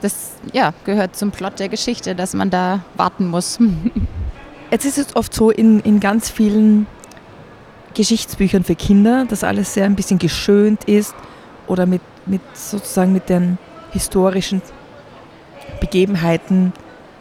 das 0.01 0.33
ja, 0.53 0.73
gehört 0.85 1.15
zum 1.15 1.31
Plot 1.31 1.59
der 1.59 1.69
Geschichte, 1.69 2.15
dass 2.15 2.33
man 2.33 2.49
da 2.49 2.81
warten 2.95 3.27
muss. 3.27 3.59
Jetzt 4.73 4.85
ist 4.85 4.97
es 4.97 5.15
oft 5.15 5.31
so 5.35 5.51
in, 5.51 5.81
in 5.81 5.99
ganz 5.99 6.31
vielen 6.31 6.87
Geschichtsbüchern 7.93 8.63
für 8.63 8.73
Kinder, 8.73 9.23
dass 9.29 9.43
alles 9.43 9.75
sehr 9.75 9.85
ein 9.85 9.95
bisschen 9.95 10.17
geschönt 10.17 10.85
ist 10.85 11.13
oder 11.67 11.85
mit, 11.85 12.01
mit 12.25 12.41
sozusagen 12.55 13.13
mit 13.13 13.29
den 13.29 13.59
historischen 13.91 14.63
Begebenheiten 15.79 16.73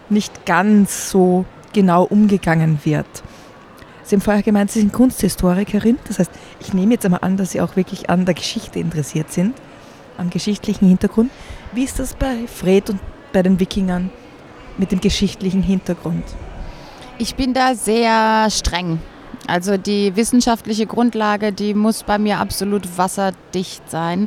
nicht 0.09 0.47
ganz 0.47 1.11
so 1.11 1.44
genau 1.75 2.04
umgegangen 2.04 2.78
wird. 2.85 3.04
Sie 4.02 4.16
haben 4.16 4.23
vorher 4.23 4.42
gemeint, 4.42 4.71
Sie 4.71 4.80
sind 4.80 4.94
Kunsthistorikerin. 4.94 5.99
Das 6.09 6.21
heißt, 6.21 6.30
ich 6.59 6.73
nehme 6.73 6.94
jetzt 6.94 7.04
einmal 7.04 7.21
an, 7.21 7.37
dass 7.37 7.50
Sie 7.50 7.61
auch 7.61 7.76
wirklich 7.76 8.09
an 8.09 8.25
der 8.25 8.35
Geschichte 8.35 8.78
interessiert 8.78 9.30
sind, 9.30 9.54
am 10.16 10.30
geschichtlichen 10.30 10.88
Hintergrund. 10.88 11.30
Wie 11.73 11.85
ist 11.85 11.99
das 11.99 12.14
bei 12.14 12.47
Fred 12.47 12.88
und 12.88 12.99
bei 13.35 13.42
den 13.42 13.61
Wikingern 13.61 14.09
mit 14.78 14.90
dem 14.90 15.02
geschichtlichen 15.02 15.62
Hintergrund? 15.62 16.25
Ich 17.23 17.37
bin 17.37 17.55
da 17.55 17.76
sehr 17.76 18.50
streng. 18.50 18.99
Also 19.47 19.76
die 19.76 20.17
wissenschaftliche 20.17 20.87
Grundlage, 20.87 21.52
die 21.52 21.73
muss 21.73 22.02
bei 22.02 22.19
mir 22.19 22.38
absolut 22.38 22.99
wasserdicht 22.99 23.88
sein. 23.88 24.26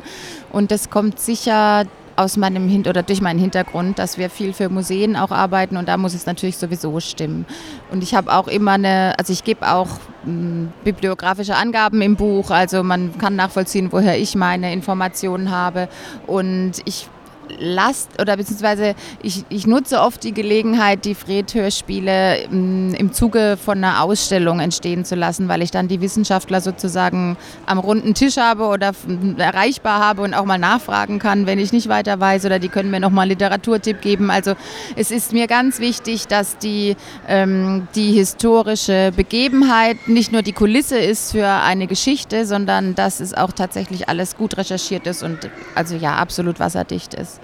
Und 0.50 0.70
das 0.70 0.88
kommt 0.88 1.20
sicher 1.20 1.84
aus 2.16 2.38
meinem 2.38 2.66
Hin 2.70 2.86
oder 2.88 3.02
durch 3.02 3.20
meinen 3.20 3.38
Hintergrund, 3.38 3.98
dass 3.98 4.16
wir 4.16 4.30
viel 4.30 4.54
für 4.54 4.70
Museen 4.70 5.14
auch 5.14 5.30
arbeiten 5.30 5.76
und 5.76 5.88
da 5.88 5.98
muss 5.98 6.14
es 6.14 6.24
natürlich 6.24 6.56
sowieso 6.56 6.98
stimmen. 7.00 7.44
Und 7.90 8.02
ich 8.02 8.14
habe 8.14 8.32
auch 8.32 8.48
immer 8.48 8.72
eine, 8.72 9.12
also 9.18 9.30
ich 9.30 9.44
gebe 9.44 9.70
auch 9.70 9.88
mh, 9.88 10.32
hm, 10.32 10.72
bibliografische 10.82 11.54
Angaben 11.54 12.00
im 12.00 12.16
Buch, 12.16 12.48
also 12.48 12.82
man 12.82 13.18
kann 13.18 13.36
nachvollziehen, 13.36 13.92
woher 13.92 14.18
ich 14.18 14.34
meine 14.36 14.72
Informationen 14.72 15.50
habe 15.50 15.90
und 16.26 16.76
ich 16.86 17.10
lasst 17.58 18.20
oder 18.20 18.36
beziehungsweise 18.36 18.94
ich, 19.22 19.44
ich 19.48 19.66
nutze 19.66 20.00
oft 20.00 20.22
die 20.24 20.32
Gelegenheit, 20.32 21.04
die 21.04 21.14
Fred-Hörspiele 21.14 22.42
im, 22.44 22.94
im 22.94 23.12
Zuge 23.12 23.56
von 23.62 23.78
einer 23.78 24.02
Ausstellung 24.02 24.60
entstehen 24.60 25.04
zu 25.04 25.14
lassen, 25.14 25.48
weil 25.48 25.62
ich 25.62 25.70
dann 25.70 25.88
die 25.88 26.00
Wissenschaftler 26.00 26.60
sozusagen 26.60 27.36
am 27.66 27.78
runden 27.78 28.14
Tisch 28.14 28.36
habe 28.36 28.64
oder 28.64 28.92
erreichbar 29.38 30.00
habe 30.00 30.22
und 30.22 30.34
auch 30.34 30.44
mal 30.44 30.58
nachfragen 30.58 31.18
kann, 31.18 31.46
wenn 31.46 31.58
ich 31.58 31.72
nicht 31.72 31.88
weiter 31.88 32.18
weiß 32.20 32.44
oder 32.44 32.58
die 32.58 32.68
können 32.68 32.90
mir 32.90 33.00
nochmal 33.00 33.28
Literaturtipp 33.28 34.00
geben. 34.00 34.30
Also 34.30 34.54
es 34.96 35.10
ist 35.10 35.32
mir 35.32 35.46
ganz 35.46 35.80
wichtig, 35.80 36.26
dass 36.26 36.58
die, 36.58 36.96
ähm, 37.28 37.88
die 37.94 38.12
historische 38.12 39.12
Begebenheit 39.14 40.08
nicht 40.08 40.32
nur 40.32 40.42
die 40.42 40.52
Kulisse 40.52 40.98
ist 40.98 41.32
für 41.32 41.46
eine 41.48 41.86
Geschichte, 41.86 42.46
sondern 42.46 42.94
dass 42.94 43.20
es 43.20 43.34
auch 43.34 43.52
tatsächlich 43.52 44.08
alles 44.08 44.36
gut 44.36 44.56
recherchiert 44.56 45.06
ist 45.06 45.22
und 45.22 45.50
also 45.74 45.96
ja, 45.96 46.16
absolut 46.16 46.60
wasserdicht 46.60 47.14
ist. 47.14 47.35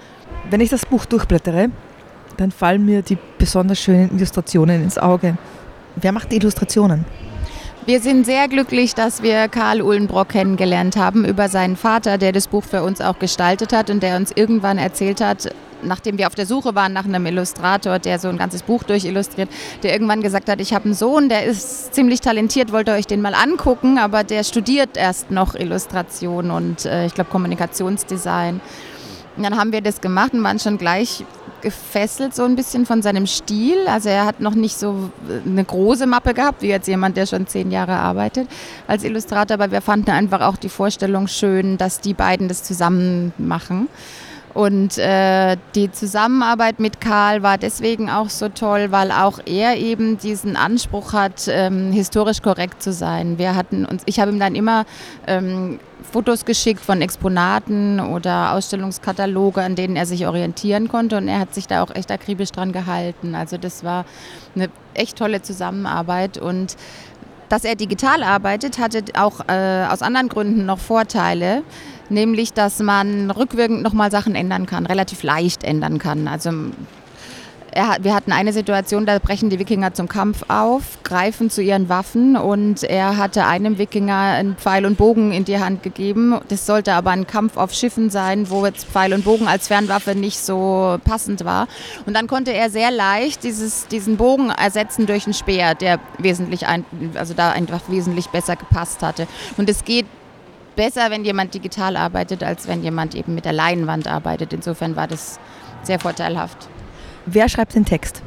Wenn 0.49 0.61
ich 0.61 0.69
das 0.69 0.85
Buch 0.85 1.05
durchblättere, 1.05 1.69
dann 2.37 2.51
fallen 2.51 2.85
mir 2.85 3.01
die 3.01 3.17
besonders 3.37 3.79
schönen 3.79 4.11
Illustrationen 4.15 4.83
ins 4.83 4.97
Auge. 4.97 5.37
Wer 5.95 6.11
macht 6.11 6.31
die 6.31 6.37
Illustrationen? 6.37 7.05
Wir 7.85 7.99
sind 7.99 8.25
sehr 8.25 8.47
glücklich, 8.47 8.95
dass 8.95 9.23
wir 9.23 9.49
Karl 9.49 9.81
Uhlenbrock 9.81 10.29
kennengelernt 10.29 10.95
haben 10.95 11.25
über 11.25 11.49
seinen 11.49 11.75
Vater, 11.75 12.17
der 12.17 12.31
das 12.31 12.47
Buch 12.47 12.63
für 12.63 12.81
uns 12.81 13.01
auch 13.01 13.19
gestaltet 13.19 13.73
hat 13.73 13.89
und 13.89 14.01
der 14.01 14.15
uns 14.15 14.31
irgendwann 14.33 14.77
erzählt 14.77 15.19
hat, 15.19 15.53
nachdem 15.81 16.17
wir 16.17 16.27
auf 16.27 16.35
der 16.35 16.45
Suche 16.45 16.75
waren 16.75 16.93
nach 16.93 17.03
einem 17.03 17.25
Illustrator, 17.25 17.99
der 17.99 18.19
so 18.19 18.29
ein 18.29 18.37
ganzes 18.37 18.63
Buch 18.63 18.83
durchillustriert, 18.83 19.49
der 19.83 19.91
irgendwann 19.91 20.21
gesagt 20.21 20.49
hat, 20.49 20.61
ich 20.61 20.73
habe 20.73 20.85
einen 20.85 20.93
Sohn, 20.93 21.27
der 21.27 21.43
ist 21.43 21.93
ziemlich 21.93 22.21
talentiert, 22.21 22.71
wollt 22.71 22.87
ihr 22.87 22.93
euch 22.93 23.07
den 23.07 23.21
mal 23.21 23.35
angucken, 23.35 23.97
aber 23.97 24.23
der 24.23 24.45
studiert 24.45 24.95
erst 24.95 25.29
noch 25.29 25.55
Illustration 25.55 26.51
und 26.51 26.85
äh, 26.85 27.05
ich 27.05 27.13
glaube 27.13 27.31
Kommunikationsdesign. 27.31 28.61
Und 29.35 29.43
dann 29.43 29.57
haben 29.57 29.71
wir 29.71 29.81
das 29.81 30.01
gemacht 30.01 30.33
und 30.33 30.43
waren 30.43 30.59
schon 30.59 30.77
gleich 30.77 31.23
gefesselt 31.61 32.35
so 32.35 32.43
ein 32.43 32.55
bisschen 32.55 32.85
von 32.85 33.01
seinem 33.01 33.25
Stil. 33.25 33.87
Also 33.87 34.09
er 34.09 34.25
hat 34.25 34.41
noch 34.41 34.53
nicht 34.53 34.77
so 34.77 35.09
eine 35.45 35.63
große 35.63 36.05
Mappe 36.05 36.33
gehabt, 36.33 36.61
wie 36.61 36.67
jetzt 36.67 36.87
jemand, 36.87 37.17
der 37.17 37.25
schon 37.25 37.47
zehn 37.47 37.71
Jahre 37.71 37.93
arbeitet 37.93 38.47
als 38.85 39.03
Illustrator, 39.03 39.55
aber 39.55 39.71
wir 39.71 39.81
fanden 39.81 40.11
einfach 40.11 40.41
auch 40.41 40.57
die 40.57 40.69
Vorstellung 40.69 41.27
schön, 41.27 41.77
dass 41.77 42.01
die 42.01 42.13
beiden 42.13 42.49
das 42.49 42.63
zusammen 42.63 43.33
machen. 43.37 43.87
Und 44.53 44.99
äh, 44.99 45.57
die 45.73 45.91
Zusammenarbeit 45.91 46.79
mit 46.79 47.01
Karl 47.01 47.41
war 47.41 47.57
deswegen 47.57 48.09
auch 48.09 48.29
so 48.29 48.49
toll, 48.49 48.91
weil 48.91 49.11
auch 49.11 49.39
er 49.45 49.77
eben 49.77 50.19
diesen 50.19 50.55
Anspruch 50.55 51.13
hat, 51.13 51.47
ähm, 51.47 51.91
historisch 51.91 52.41
korrekt 52.41 52.83
zu 52.83 52.93
sein. 52.93 53.39
Wir 53.39 53.55
hatten 53.55 53.85
uns, 53.85 54.03
ich 54.05 54.19
habe 54.19 54.31
ihm 54.31 54.39
dann 54.39 54.53
immer 54.53 54.85
ähm, 55.25 55.79
Fotos 56.11 56.45
geschickt 56.45 56.81
von 56.81 57.01
Exponaten 57.01 57.99
oder 57.99 58.53
Ausstellungskataloge, 58.53 59.61
an 59.61 59.75
denen 59.75 59.95
er 59.95 60.05
sich 60.05 60.27
orientieren 60.27 60.87
konnte. 60.87 61.17
Und 61.17 61.27
er 61.27 61.39
hat 61.39 61.55
sich 61.55 61.65
da 61.65 61.81
auch 61.81 61.95
echt 61.95 62.11
akribisch 62.11 62.51
dran 62.51 62.71
gehalten. 62.71 63.33
Also 63.33 63.57
das 63.57 63.83
war 63.83 64.05
eine 64.55 64.69
echt 64.93 65.17
tolle 65.17 65.41
Zusammenarbeit. 65.41 66.37
Und 66.37 66.75
dass 67.49 67.63
er 67.63 67.75
digital 67.75 68.21
arbeitet, 68.21 68.77
hatte 68.77 69.03
auch 69.15 69.39
äh, 69.47 69.85
aus 69.89 70.03
anderen 70.03 70.29
Gründen 70.29 70.65
noch 70.65 70.79
Vorteile 70.79 71.63
nämlich 72.09 72.53
dass 72.53 72.79
man 72.79 73.31
rückwirkend 73.31 73.83
nochmal 73.83 74.11
Sachen 74.11 74.35
ändern 74.35 74.65
kann, 74.65 74.85
relativ 74.85 75.23
leicht 75.23 75.63
ändern 75.63 75.99
kann. 75.99 76.27
Also 76.27 76.51
er, 77.73 77.97
wir 78.01 78.13
hatten 78.13 78.31
eine 78.31 78.53
Situation, 78.53 79.05
da 79.05 79.19
brechen 79.19 79.49
die 79.49 79.59
Wikinger 79.59 79.93
zum 79.93 80.07
Kampf 80.07 80.43
auf, 80.47 80.83
greifen 81.03 81.49
zu 81.49 81.61
ihren 81.61 81.89
Waffen 81.89 82.35
und 82.35 82.83
er 82.83 83.17
hatte 83.17 83.45
einem 83.45 83.77
Wikinger 83.77 84.15
einen 84.15 84.55
Pfeil 84.55 84.85
und 84.85 84.97
Bogen 84.97 85.31
in 85.31 85.45
die 85.45 85.59
Hand 85.59 85.83
gegeben. 85.83 86.39
Das 86.49 86.65
sollte 86.65 86.93
aber 86.93 87.11
ein 87.11 87.27
Kampf 87.27 87.57
auf 87.57 87.73
Schiffen 87.73 88.09
sein, 88.09 88.49
wo 88.49 88.65
jetzt 88.65 88.85
Pfeil 88.85 89.13
und 89.13 89.25
Bogen 89.25 89.47
als 89.47 89.67
Fernwaffe 89.67 90.15
nicht 90.15 90.39
so 90.39 90.97
passend 91.03 91.45
war. 91.45 91.67
Und 92.05 92.15
dann 92.15 92.27
konnte 92.27 92.53
er 92.53 92.69
sehr 92.69 92.91
leicht 92.91 93.43
dieses, 93.43 93.87
diesen 93.87 94.17
Bogen 94.17 94.49
ersetzen 94.49 95.05
durch 95.05 95.25
einen 95.25 95.33
Speer, 95.33 95.75
der 95.75 95.99
wesentlich, 96.17 96.67
ein, 96.67 96.85
also 97.15 97.33
da 97.33 97.51
einfach 97.51 97.81
wesentlich 97.87 98.29
besser 98.29 98.55
gepasst 98.55 99.01
hatte. 99.01 99.27
Und 99.57 99.69
es 99.69 99.83
geht 99.83 100.05
besser, 100.75 101.09
wenn 101.09 101.25
jemand 101.25 101.53
digital 101.53 101.95
arbeitet, 101.95 102.43
als 102.43 102.67
wenn 102.67 102.83
jemand 102.83 103.15
eben 103.15 103.35
mit 103.35 103.45
der 103.45 103.53
Leinwand 103.53 104.07
arbeitet. 104.07 104.53
Insofern 104.53 104.95
war 104.95 105.07
das 105.07 105.39
sehr 105.83 105.99
vorteilhaft. 105.99 106.67
Wer 107.25 107.49
schreibt 107.49 107.75
den 107.75 107.85
Text? 107.85 108.21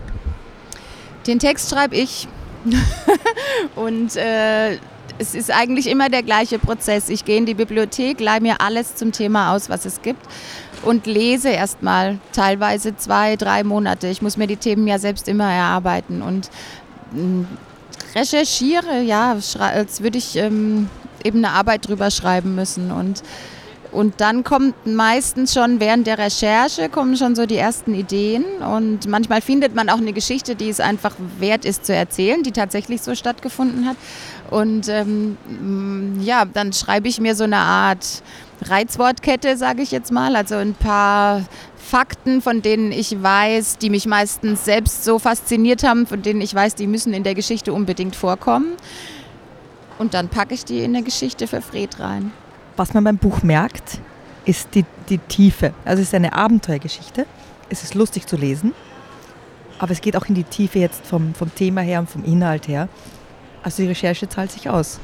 Den 1.26 1.38
Text 1.38 1.70
schreibe 1.70 1.96
ich. 1.96 2.28
und 3.76 4.16
äh, 4.16 4.78
es 5.18 5.34
ist 5.34 5.50
eigentlich 5.50 5.88
immer 5.88 6.08
der 6.08 6.22
gleiche 6.22 6.58
Prozess. 6.58 7.08
Ich 7.08 7.24
gehe 7.24 7.38
in 7.38 7.46
die 7.46 7.54
Bibliothek, 7.54 8.20
leihe 8.20 8.40
mir 8.40 8.60
alles 8.60 8.96
zum 8.96 9.12
Thema 9.12 9.54
aus, 9.54 9.68
was 9.68 9.84
es 9.84 10.02
gibt 10.02 10.26
und 10.82 11.06
lese 11.06 11.48
erstmal 11.48 12.18
teilweise 12.32 12.96
zwei, 12.96 13.36
drei 13.36 13.64
Monate. 13.64 14.08
Ich 14.08 14.22
muss 14.22 14.36
mir 14.36 14.46
die 14.46 14.56
Themen 14.56 14.86
ja 14.86 14.98
selbst 14.98 15.28
immer 15.28 15.50
erarbeiten 15.50 16.22
und 16.22 16.50
mm, 17.12 17.44
recherchiere, 18.14 19.02
ja, 19.02 19.36
als 19.58 20.02
würde 20.02 20.18
ich 20.18 20.36
ähm, 20.36 20.88
eben 21.26 21.44
eine 21.44 21.54
Arbeit 21.54 21.86
drüber 21.88 22.10
schreiben 22.10 22.54
müssen 22.54 22.90
und 22.90 23.22
und 23.92 24.20
dann 24.20 24.44
kommt 24.44 24.74
meistens 24.86 25.54
schon 25.54 25.80
während 25.80 26.06
der 26.06 26.18
Recherche 26.18 26.90
kommen 26.90 27.16
schon 27.16 27.34
so 27.34 27.46
die 27.46 27.56
ersten 27.56 27.94
Ideen 27.94 28.44
und 28.44 29.08
manchmal 29.08 29.40
findet 29.40 29.74
man 29.74 29.88
auch 29.88 29.98
eine 29.98 30.12
Geschichte, 30.12 30.54
die 30.54 30.68
es 30.68 30.80
einfach 30.80 31.14
wert 31.38 31.64
ist 31.64 31.86
zu 31.86 31.94
erzählen, 31.94 32.42
die 32.42 32.52
tatsächlich 32.52 33.00
so 33.00 33.14
stattgefunden 33.14 33.86
hat. 33.86 33.96
Und 34.50 34.88
ähm, 34.88 35.38
ja, 36.20 36.44
dann 36.44 36.74
schreibe 36.74 37.08
ich 37.08 37.20
mir 37.20 37.34
so 37.34 37.44
eine 37.44 37.56
Art 37.56 38.22
Reizwortkette, 38.62 39.56
sage 39.56 39.80
ich 39.82 39.90
jetzt 39.92 40.12
mal, 40.12 40.36
also 40.36 40.56
ein 40.56 40.74
paar 40.74 41.44
Fakten, 41.76 42.42
von 42.42 42.62
denen 42.62 42.92
ich 42.92 43.22
weiß, 43.22 43.78
die 43.78 43.90
mich 43.90 44.06
meistens 44.06 44.64
selbst 44.64 45.04
so 45.04 45.18
fasziniert 45.18 45.84
haben, 45.84 46.06
von 46.06 46.20
denen 46.20 46.40
ich 46.40 46.54
weiß, 46.54 46.74
die 46.74 46.86
müssen 46.86 47.14
in 47.14 47.22
der 47.22 47.34
Geschichte 47.34 47.72
unbedingt 47.72 48.16
vorkommen. 48.16 48.72
Und 49.98 50.14
dann 50.14 50.28
packe 50.28 50.54
ich 50.54 50.64
die 50.64 50.80
in 50.80 50.94
eine 50.94 51.02
Geschichte 51.02 51.46
für 51.46 51.62
Fred 51.62 51.98
rein. 52.00 52.32
Was 52.76 52.92
man 52.92 53.04
beim 53.04 53.18
Buch 53.18 53.42
merkt, 53.42 54.00
ist 54.44 54.74
die, 54.74 54.84
die 55.08 55.18
Tiefe. 55.18 55.72
Also 55.84 56.02
es 56.02 56.08
ist 56.08 56.14
eine 56.14 56.32
Abenteuergeschichte. 56.32 57.26
Es 57.68 57.82
ist 57.82 57.94
lustig 57.94 58.26
zu 58.26 58.36
lesen, 58.36 58.72
aber 59.78 59.90
es 59.90 60.00
geht 60.00 60.16
auch 60.16 60.26
in 60.26 60.34
die 60.34 60.44
Tiefe 60.44 60.78
jetzt 60.78 61.04
vom, 61.04 61.34
vom 61.34 61.52
Thema 61.54 61.80
her 61.80 62.00
und 62.00 62.08
vom 62.08 62.24
Inhalt 62.24 62.68
her. 62.68 62.88
Also 63.62 63.82
die 63.82 63.88
Recherche 63.88 64.28
zahlt 64.28 64.52
sich 64.52 64.70
aus. 64.70 65.00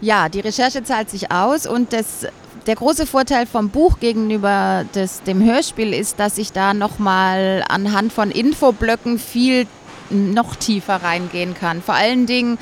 Ja, 0.00 0.28
die 0.28 0.40
Recherche 0.40 0.82
zahlt 0.84 1.10
sich 1.10 1.30
aus 1.30 1.66
und 1.66 1.92
das, 1.92 2.26
der 2.66 2.74
große 2.74 3.06
Vorteil 3.06 3.46
vom 3.46 3.68
Buch 3.68 4.00
gegenüber 4.00 4.84
des, 4.94 5.22
dem 5.22 5.42
Hörspiel 5.44 5.92
ist, 5.92 6.18
dass 6.18 6.38
ich 6.38 6.52
da 6.52 6.72
nochmal 6.74 7.64
anhand 7.68 8.12
von 8.12 8.30
Infoblöcken 8.30 9.18
viel 9.18 9.66
noch 10.10 10.56
tiefer 10.56 10.96
reingehen 10.96 11.54
kann. 11.54 11.82
Vor 11.82 11.94
allen 11.94 12.26
Dingen 12.26 12.58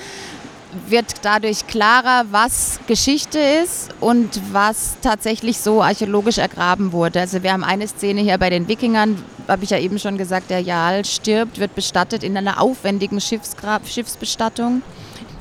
wird 0.88 1.06
dadurch 1.22 1.66
klarer, 1.66 2.26
was 2.30 2.80
Geschichte 2.86 3.38
ist 3.38 3.90
und 4.00 4.40
was 4.52 4.96
tatsächlich 5.02 5.58
so 5.58 5.82
archäologisch 5.82 6.38
ergraben 6.38 6.92
wurde. 6.92 7.20
Also 7.20 7.42
wir 7.42 7.52
haben 7.52 7.64
eine 7.64 7.88
Szene 7.88 8.20
hier 8.20 8.38
bei 8.38 8.50
den 8.50 8.68
Wikingern, 8.68 9.22
habe 9.48 9.64
ich 9.64 9.70
ja 9.70 9.78
eben 9.78 9.98
schon 9.98 10.18
gesagt, 10.18 10.50
der 10.50 10.60
Jarl 10.60 11.04
stirbt, 11.04 11.58
wird 11.58 11.74
bestattet 11.74 12.22
in 12.22 12.36
einer 12.36 12.60
aufwendigen 12.60 13.20
Schiffsgrab 13.20 13.86
Schiffsbestattung. 13.86 14.82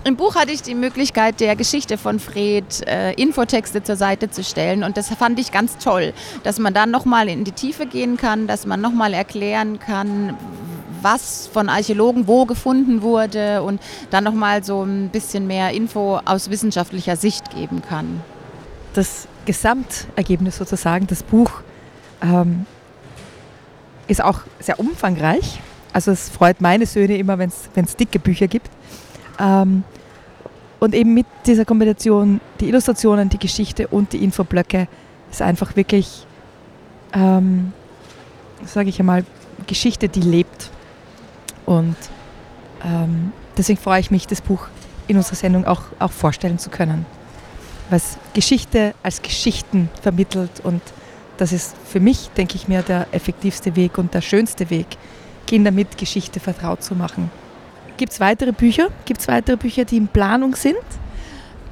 Im 0.05 0.17
Buch 0.17 0.35
hatte 0.35 0.51
ich 0.51 0.61
die 0.61 0.75
Möglichkeit, 0.75 1.39
der 1.39 1.55
Geschichte 1.55 1.97
von 1.97 2.19
Fred 2.19 2.85
äh, 2.85 3.13
Infotexte 3.13 3.83
zur 3.83 3.95
Seite 3.95 4.29
zu 4.29 4.43
stellen 4.43 4.83
und 4.83 4.97
das 4.97 5.07
fand 5.09 5.39
ich 5.39 5.53
ganz 5.53 5.77
toll, 5.77 6.13
dass 6.43 6.59
man 6.59 6.73
dann 6.73 6.91
nochmal 6.91 7.29
in 7.29 7.45
die 7.45 7.53
Tiefe 7.53 7.85
gehen 7.85 8.17
kann, 8.17 8.45
dass 8.45 8.65
man 8.65 8.81
nochmal 8.81 9.13
erklären 9.13 9.79
kann, 9.79 10.37
was 11.03 11.47
von 11.47 11.69
Archäologen 11.69 12.27
wo 12.27 12.45
gefunden 12.45 13.01
wurde 13.01 13.61
und 13.61 13.81
dann 14.09 14.23
nochmal 14.23 14.63
so 14.63 14.83
ein 14.83 15.09
bisschen 15.09 15.47
mehr 15.47 15.71
Info 15.71 16.19
aus 16.25 16.49
wissenschaftlicher 16.49 17.15
Sicht 17.15 17.51
geben 17.51 17.81
kann. 17.81 18.21
Das 18.93 19.27
Gesamtergebnis 19.45 20.57
sozusagen, 20.57 21.07
das 21.07 21.23
Buch, 21.23 21.51
ähm, 22.21 22.65
ist 24.07 24.23
auch 24.23 24.41
sehr 24.59 24.79
umfangreich. 24.79 25.59
Also 25.93 26.11
es 26.11 26.29
freut 26.29 26.61
meine 26.61 26.85
Söhne 26.85 27.17
immer, 27.17 27.37
wenn 27.37 27.49
es 27.49 27.95
dicke 27.95 28.19
Bücher 28.19 28.47
gibt. 28.47 28.69
Ähm, 29.39 29.83
und 30.79 30.93
eben 30.93 31.13
mit 31.13 31.25
dieser 31.45 31.65
Kombination, 31.65 32.41
die 32.59 32.67
Illustrationen, 32.67 33.29
die 33.29 33.37
Geschichte 33.37 33.87
und 33.87 34.11
die 34.11 34.23
Infoblöcke, 34.23 34.87
ist 35.31 35.41
einfach 35.41 35.75
wirklich, 35.75 36.27
ähm, 37.13 37.71
sage 38.65 38.89
ich 38.89 38.99
einmal, 38.99 39.23
Geschichte, 39.65 40.09
die 40.09 40.21
lebt. 40.21 40.71
Und 41.65 41.95
ähm, 42.83 43.31
deswegen 43.57 43.79
freue 43.79 43.99
ich 43.99 44.11
mich, 44.11 44.27
das 44.27 44.41
Buch 44.41 44.67
in 45.07 45.17
unserer 45.17 45.35
Sendung 45.35 45.65
auch, 45.65 45.83
auch 45.99 46.11
vorstellen 46.11 46.59
zu 46.59 46.69
können. 46.69 47.05
Was 47.89 48.17
Geschichte 48.33 48.93
als 49.03 49.21
Geschichten 49.21 49.89
vermittelt 50.01 50.61
und 50.63 50.81
das 51.37 51.51
ist 51.51 51.75
für 51.85 51.99
mich, 51.99 52.29
denke 52.37 52.55
ich 52.55 52.67
mir, 52.67 52.83
der 52.83 53.07
effektivste 53.11 53.75
Weg 53.75 53.97
und 53.97 54.13
der 54.13 54.21
schönste 54.21 54.69
Weg, 54.69 54.87
Kinder 55.47 55.71
mit 55.71 55.97
Geschichte 55.97 56.39
vertraut 56.39 56.83
zu 56.83 56.95
machen. 56.95 57.31
Gibt 57.97 58.13
es 58.13 58.19
weitere 58.19 58.51
Bücher? 58.51 58.89
Gibt 59.05 59.21
es 59.21 59.27
weitere 59.27 59.57
Bücher, 59.57 59.85
die 59.85 59.97
in 59.97 60.07
Planung 60.07 60.55
sind? 60.55 60.77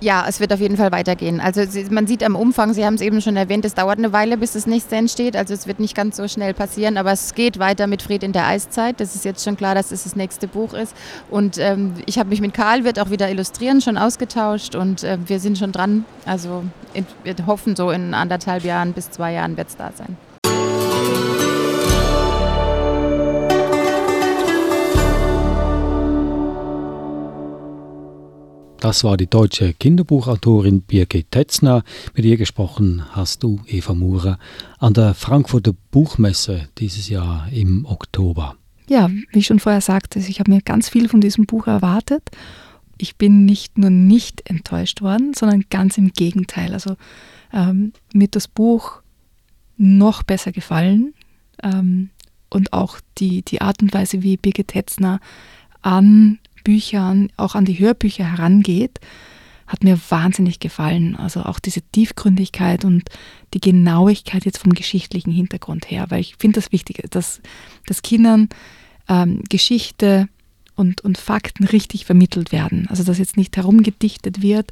Ja, 0.03 0.25
es 0.27 0.39
wird 0.39 0.51
auf 0.51 0.59
jeden 0.59 0.77
Fall 0.77 0.91
weitergehen. 0.91 1.39
Also 1.39 1.61
man 1.91 2.07
sieht 2.07 2.23
am 2.23 2.35
Umfang, 2.35 2.73
Sie 2.73 2.83
haben 2.83 2.95
es 2.95 3.01
eben 3.01 3.21
schon 3.21 3.37
erwähnt, 3.37 3.65
es 3.65 3.75
dauert 3.75 3.99
eine 3.99 4.11
Weile, 4.11 4.35
bis 4.35 4.53
das 4.53 4.65
nächste 4.65 4.95
entsteht. 4.95 5.35
Also 5.35 5.53
es 5.53 5.67
wird 5.67 5.79
nicht 5.79 5.95
ganz 5.95 6.17
so 6.17 6.27
schnell 6.27 6.55
passieren, 6.55 6.97
aber 6.97 7.11
es 7.11 7.35
geht 7.35 7.59
weiter 7.59 7.85
mit 7.85 8.01
Fried 8.01 8.23
in 8.23 8.31
der 8.31 8.47
Eiszeit. 8.47 8.99
Das 8.99 9.13
ist 9.13 9.25
jetzt 9.25 9.43
schon 9.43 9.57
klar, 9.57 9.75
dass 9.75 9.91
es 9.91 10.03
das 10.03 10.15
nächste 10.15 10.47
Buch 10.47 10.73
ist. 10.73 10.95
Und 11.29 11.59
ähm, 11.59 11.93
ich 12.07 12.17
habe 12.17 12.29
mich 12.29 12.41
mit 12.41 12.55
Karl, 12.55 12.83
wird 12.83 12.99
auch 12.99 13.11
wieder 13.11 13.29
illustrieren, 13.29 13.79
schon 13.79 13.95
ausgetauscht 13.95 14.73
und 14.73 15.03
äh, 15.03 15.19
wir 15.23 15.39
sind 15.39 15.59
schon 15.59 15.71
dran. 15.71 16.03
Also 16.25 16.63
wir 17.23 17.35
hoffen 17.45 17.75
so 17.75 17.91
in 17.91 18.15
anderthalb 18.15 18.63
Jahren 18.63 18.93
bis 18.93 19.11
zwei 19.11 19.33
Jahren 19.33 19.55
wird 19.55 19.69
es 19.69 19.77
da 19.77 19.91
sein. 19.95 20.17
Das 28.81 29.03
war 29.03 29.15
die 29.15 29.27
deutsche 29.27 29.75
Kinderbuchautorin 29.75 30.81
Birgit 30.81 31.29
Tetzner. 31.29 31.83
Mit 32.15 32.25
ihr 32.25 32.35
gesprochen 32.35 33.03
hast 33.11 33.43
du, 33.43 33.59
Eva 33.67 33.93
Murer, 33.93 34.39
an 34.79 34.95
der 34.95 35.13
Frankfurter 35.13 35.73
Buchmesse 35.91 36.67
dieses 36.79 37.07
Jahr 37.07 37.47
im 37.51 37.85
Oktober. 37.85 38.55
Ja, 38.89 39.07
wie 39.07 39.37
ich 39.37 39.45
schon 39.45 39.59
vorher 39.59 39.81
sagte, 39.81 40.17
ich 40.17 40.39
habe 40.39 40.49
mir 40.49 40.63
ganz 40.63 40.89
viel 40.89 41.09
von 41.09 41.21
diesem 41.21 41.45
Buch 41.45 41.67
erwartet. 41.67 42.31
Ich 42.97 43.17
bin 43.17 43.45
nicht 43.45 43.77
nur 43.77 43.91
nicht 43.91 44.49
enttäuscht 44.49 45.03
worden, 45.03 45.35
sondern 45.35 45.65
ganz 45.69 45.99
im 45.99 46.11
Gegenteil. 46.11 46.73
Also 46.73 46.95
ähm, 47.53 47.93
mir 48.15 48.29
das 48.29 48.47
Buch 48.47 49.03
noch 49.77 50.23
besser 50.23 50.51
gefallen 50.51 51.13
ähm, 51.61 52.09
und 52.49 52.73
auch 52.73 52.99
die, 53.19 53.43
die 53.43 53.61
Art 53.61 53.83
und 53.83 53.93
Weise, 53.93 54.23
wie 54.23 54.37
Birgit 54.37 54.69
Tetzner 54.69 55.19
an 55.83 56.39
Büchern, 56.63 57.29
auch 57.37 57.55
an 57.55 57.65
die 57.65 57.79
Hörbücher 57.79 58.25
herangeht, 58.25 58.99
hat 59.67 59.83
mir 59.83 59.97
wahnsinnig 60.09 60.59
gefallen. 60.59 61.15
Also 61.15 61.43
auch 61.43 61.59
diese 61.59 61.81
Tiefgründigkeit 61.81 62.83
und 62.83 63.03
die 63.53 63.61
Genauigkeit 63.61 64.45
jetzt 64.45 64.57
vom 64.57 64.73
geschichtlichen 64.73 65.31
Hintergrund 65.31 65.89
her, 65.89 66.07
weil 66.09 66.19
ich 66.19 66.35
finde 66.37 66.59
das 66.59 66.71
wichtig, 66.71 67.01
dass, 67.09 67.41
dass 67.87 68.01
Kindern 68.01 68.49
ähm, 69.07 69.43
Geschichte 69.49 70.27
und, 70.75 71.01
und 71.01 71.17
Fakten 71.17 71.63
richtig 71.63 72.05
vermittelt 72.05 72.51
werden. 72.51 72.87
Also 72.89 73.03
dass 73.03 73.17
jetzt 73.17 73.37
nicht 73.37 73.55
herumgedichtet 73.55 74.41
wird, 74.41 74.71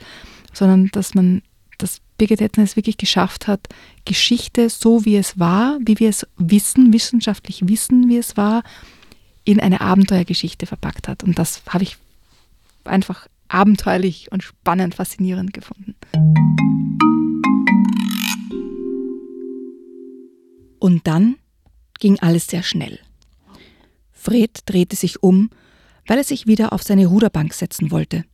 sondern 0.54 0.90
dass 0.92 1.14
man, 1.16 1.42
dass 1.78 2.02
Birgit 2.18 2.42
Etzner 2.42 2.64
es 2.64 2.76
wirklich 2.76 2.98
geschafft 2.98 3.48
hat, 3.48 3.68
Geschichte 4.06 4.70
so 4.70 5.06
wie 5.06 5.16
es 5.16 5.40
war, 5.40 5.78
wie 5.82 6.00
wir 6.00 6.10
es 6.10 6.28
wissen, 6.38 6.92
wissenschaftlich 6.92 7.68
wissen, 7.68 8.10
wie 8.10 8.18
es 8.18 8.36
war, 8.36 8.64
in 9.44 9.60
eine 9.60 9.82
Abenteuergeschichte 9.82 10.66
verpackt 10.66 11.08
hat. 11.08 11.24
Und 11.24 11.40
das 11.40 11.62
habe 11.68 11.84
ich 11.84 11.98
einfach 12.84 13.28
abenteuerlich 13.48 14.32
und 14.32 14.44
spannend, 14.44 14.96
faszinierend 14.96 15.54
gefunden. 15.54 15.96
Und 20.80 21.08
dann 21.08 21.36
ging 22.00 22.20
alles 22.20 22.48
sehr 22.48 22.64
schnell. 22.64 23.00
Fred 24.12 24.60
drehte 24.66 24.96
sich 24.96 25.24
um, 25.24 25.50
weil 26.08 26.18
er 26.18 26.24
sich 26.24 26.48
wieder 26.48 26.74
auf 26.74 26.84
seine 26.84 27.08
Ruderbank 27.08 27.54
setzen 27.54 27.92
wollte. 27.92 28.26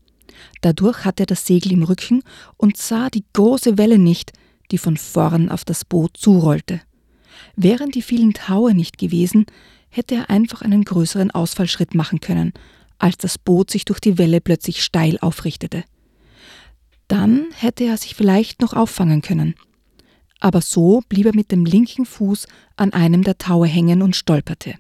Dadurch 0.61 1.05
hatte 1.05 1.23
er 1.23 1.27
das 1.27 1.45
Segel 1.45 1.71
im 1.71 1.83
Rücken 1.83 2.23
und 2.57 2.77
sah 2.77 3.09
die 3.09 3.25
große 3.33 3.77
Welle 3.77 3.97
nicht, 3.97 4.33
die 4.71 4.77
von 4.77 4.97
vorn 4.97 5.49
auf 5.49 5.63
das 5.63 5.85
Boot 5.85 6.17
zurollte. 6.17 6.81
Wären 7.55 7.91
die 7.91 8.01
vielen 8.01 8.33
Taue 8.33 8.73
nicht 8.73 8.97
gewesen, 8.97 9.45
hätte 9.95 10.15
er 10.15 10.29
einfach 10.29 10.61
einen 10.61 10.83
größeren 10.83 11.31
Ausfallschritt 11.31 11.95
machen 11.95 12.19
können, 12.19 12.53
als 12.97 13.17
das 13.17 13.37
Boot 13.37 13.71
sich 13.71 13.85
durch 13.85 13.99
die 13.99 14.17
Welle 14.17 14.41
plötzlich 14.41 14.83
steil 14.83 15.17
aufrichtete. 15.19 15.83
Dann 17.07 17.47
hätte 17.53 17.85
er 17.85 17.97
sich 17.97 18.15
vielleicht 18.15 18.61
noch 18.61 18.73
auffangen 18.73 19.21
können. 19.21 19.55
Aber 20.39 20.61
so 20.61 21.01
blieb 21.07 21.27
er 21.27 21.35
mit 21.35 21.51
dem 21.51 21.65
linken 21.65 22.05
Fuß 22.05 22.47
an 22.75 22.93
einem 22.93 23.23
der 23.23 23.37
Taue 23.37 23.67
hängen 23.67 24.01
und 24.01 24.15
stolperte. 24.15 24.75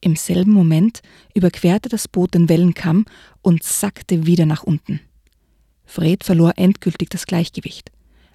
Im 0.00 0.14
selben 0.14 0.52
Moment 0.52 1.00
überquerte 1.34 1.88
das 1.88 2.06
Boot 2.06 2.34
den 2.34 2.48
Wellenkamm 2.48 3.06
und 3.42 3.64
sackte 3.64 4.26
wieder 4.26 4.46
nach 4.46 4.62
unten. 4.62 5.00
Fred 5.84 6.22
verlor 6.22 6.52
endgültig 6.56 7.10
das 7.10 7.26
Gleichgewicht. 7.26 7.90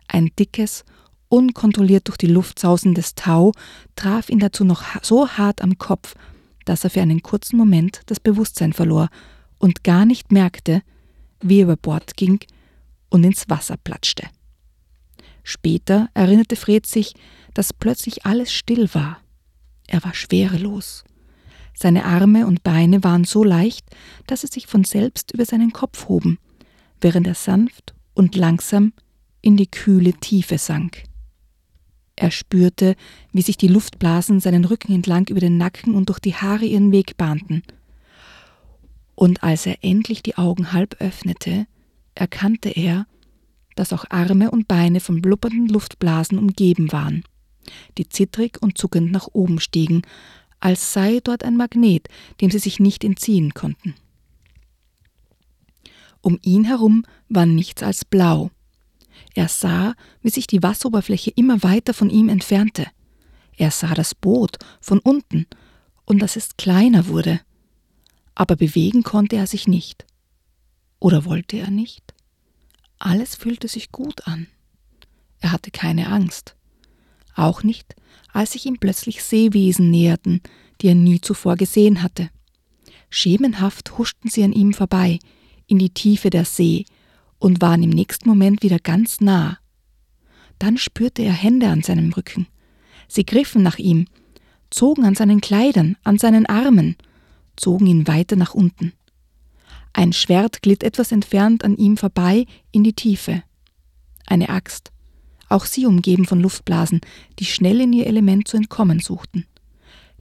Ein 0.07 0.31
dickes, 0.37 0.83
unkontrolliert 1.33 2.07
durch 2.07 2.17
die 2.17 2.27
Luft 2.27 2.59
sausendes 2.59 3.15
Tau 3.15 3.53
traf 3.95 4.29
ihn 4.29 4.37
dazu 4.37 4.63
noch 4.63 4.83
so 5.01 5.27
hart 5.27 5.63
am 5.63 5.79
Kopf, 5.79 6.13
dass 6.65 6.83
er 6.83 6.91
für 6.91 7.01
einen 7.01 7.23
kurzen 7.23 7.57
Moment 7.57 8.01
das 8.05 8.19
Bewusstsein 8.19 8.71
verlor 8.71 9.09
und 9.57 9.83
gar 9.83 10.05
nicht 10.05 10.31
merkte, 10.31 10.83
wie 11.41 11.61
er 11.61 11.63
über 11.63 11.75
Bord 11.75 12.17
ging 12.17 12.39
und 13.09 13.23
ins 13.23 13.49
Wasser 13.49 13.77
platschte. 13.77 14.27
Später 15.43 16.07
erinnerte 16.13 16.55
Fred 16.55 16.85
sich, 16.85 17.15
dass 17.55 17.73
plötzlich 17.73 18.27
alles 18.27 18.53
still 18.53 18.93
war. 18.93 19.17
Er 19.87 20.03
war 20.03 20.13
schwerelos. 20.13 21.03
Seine 21.73 22.05
Arme 22.05 22.45
und 22.45 22.61
Beine 22.61 23.03
waren 23.03 23.23
so 23.23 23.43
leicht, 23.43 23.87
dass 24.27 24.41
sie 24.41 24.47
sich 24.47 24.67
von 24.67 24.83
selbst 24.83 25.31
über 25.33 25.45
seinen 25.45 25.73
Kopf 25.73 26.07
hoben, 26.07 26.37
während 27.01 27.25
er 27.25 27.33
sanft 27.33 27.95
und 28.13 28.35
langsam 28.35 28.93
in 29.41 29.57
die 29.57 29.67
kühle 29.67 30.13
Tiefe 30.13 30.59
sank. 30.59 31.05
Er 32.15 32.31
spürte, 32.31 32.95
wie 33.31 33.41
sich 33.41 33.57
die 33.57 33.67
Luftblasen 33.67 34.39
seinen 34.39 34.65
Rücken 34.65 34.93
entlang 34.93 35.27
über 35.29 35.39
den 35.39 35.57
Nacken 35.57 35.95
und 35.95 36.09
durch 36.09 36.19
die 36.19 36.35
Haare 36.35 36.65
ihren 36.65 36.91
Weg 36.91 37.17
bahnten. 37.17 37.63
Und 39.15 39.43
als 39.43 39.65
er 39.65 39.83
endlich 39.83 40.23
die 40.23 40.37
Augen 40.37 40.73
halb 40.73 40.95
öffnete, 40.99 41.65
erkannte 42.15 42.69
er, 42.69 43.07
dass 43.75 43.93
auch 43.93 44.05
Arme 44.09 44.51
und 44.51 44.67
Beine 44.67 44.99
von 44.99 45.21
blubbernden 45.21 45.67
Luftblasen 45.67 46.37
umgeben 46.37 46.91
waren, 46.91 47.23
die 47.97 48.07
zittrig 48.07 48.61
und 48.61 48.77
zuckend 48.77 49.11
nach 49.11 49.27
oben 49.33 49.59
stiegen, 49.59 50.03
als 50.59 50.93
sei 50.93 51.19
dort 51.23 51.43
ein 51.43 51.57
Magnet, 51.57 52.07
dem 52.39 52.51
sie 52.51 52.59
sich 52.59 52.79
nicht 52.79 53.03
entziehen 53.03 53.53
konnten. 53.53 53.95
Um 56.21 56.39
ihn 56.41 56.63
herum 56.63 57.05
war 57.27 57.45
nichts 57.45 57.83
als 57.83 58.05
blau, 58.05 58.49
er 59.33 59.47
sah, 59.47 59.95
wie 60.21 60.29
sich 60.29 60.47
die 60.47 60.61
Wasseroberfläche 60.61 61.31
immer 61.31 61.63
weiter 61.63 61.93
von 61.93 62.09
ihm 62.09 62.29
entfernte. 62.29 62.87
Er 63.57 63.71
sah 63.71 63.93
das 63.93 64.15
Boot 64.15 64.57
von 64.79 64.99
unten 64.99 65.47
und 66.05 66.19
dass 66.19 66.35
es 66.35 66.57
kleiner 66.57 67.07
wurde. 67.07 67.41
Aber 68.35 68.55
bewegen 68.55 69.03
konnte 69.03 69.35
er 69.35 69.47
sich 69.47 69.67
nicht. 69.67 70.05
Oder 70.99 71.25
wollte 71.25 71.57
er 71.57 71.71
nicht? 71.71 72.13
Alles 72.99 73.35
fühlte 73.35 73.67
sich 73.67 73.91
gut 73.91 74.27
an. 74.27 74.47
Er 75.39 75.51
hatte 75.51 75.71
keine 75.71 76.07
Angst. 76.07 76.55
Auch 77.35 77.63
nicht, 77.63 77.95
als 78.31 78.53
sich 78.53 78.65
ihm 78.65 78.77
plötzlich 78.79 79.23
Seewesen 79.23 79.91
näherten, 79.91 80.41
die 80.81 80.87
er 80.87 80.95
nie 80.95 81.19
zuvor 81.19 81.55
gesehen 81.55 82.01
hatte. 82.01 82.29
Schemenhaft 83.09 83.97
huschten 83.97 84.29
sie 84.29 84.43
an 84.43 84.53
ihm 84.53 84.73
vorbei, 84.73 85.19
in 85.67 85.79
die 85.79 85.89
Tiefe 85.89 86.29
der 86.29 86.45
See 86.45 86.85
und 87.43 87.61
waren 87.61 87.83
im 87.83 87.89
nächsten 87.89 88.29
Moment 88.29 88.63
wieder 88.63 88.79
ganz 88.79 89.19
nah. 89.19 89.57
Dann 90.59 90.77
spürte 90.77 91.23
er 91.23 91.33
Hände 91.33 91.67
an 91.67 91.83
seinem 91.83 92.13
Rücken. 92.13 92.47
Sie 93.09 93.25
griffen 93.25 93.61
nach 93.61 93.79
ihm, 93.79 94.07
zogen 94.69 95.03
an 95.03 95.13
seinen 95.13 95.41
Kleidern, 95.41 95.97
an 96.05 96.17
seinen 96.17 96.45
Armen, 96.45 96.95
zogen 97.57 97.85
ihn 97.85 98.07
weiter 98.07 98.37
nach 98.37 98.53
unten. 98.53 98.93
Ein 99.91 100.13
Schwert 100.13 100.61
glitt 100.61 100.83
etwas 100.83 101.11
entfernt 101.11 101.65
an 101.65 101.75
ihm 101.75 101.97
vorbei 101.97 102.45
in 102.71 102.85
die 102.85 102.93
Tiefe. 102.93 103.43
Eine 104.25 104.47
Axt, 104.47 104.93
auch 105.49 105.65
sie 105.65 105.85
umgeben 105.85 106.23
von 106.23 106.39
Luftblasen, 106.39 107.01
die 107.39 107.45
schnell 107.45 107.81
in 107.81 107.91
ihr 107.91 108.07
Element 108.07 108.47
zu 108.47 108.55
entkommen 108.55 109.01
suchten. 109.01 109.47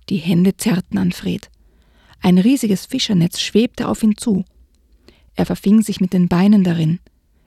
Die 0.09 0.17
Hände 0.17 0.57
zerrten 0.57 0.99
an 0.99 1.13
Fred. 1.13 1.53
Ein 2.21 2.39
riesiges 2.39 2.85
Fischernetz 2.85 3.41
schwebte 3.41 3.87
auf 3.87 4.03
ihn 4.03 4.17
zu. 4.17 4.45
Er 5.37 5.47
verfing 5.47 5.83
sich 5.83 6.01
mit 6.01 6.13
den 6.13 6.27
Beinen 6.27 6.65
darin. 6.65 6.99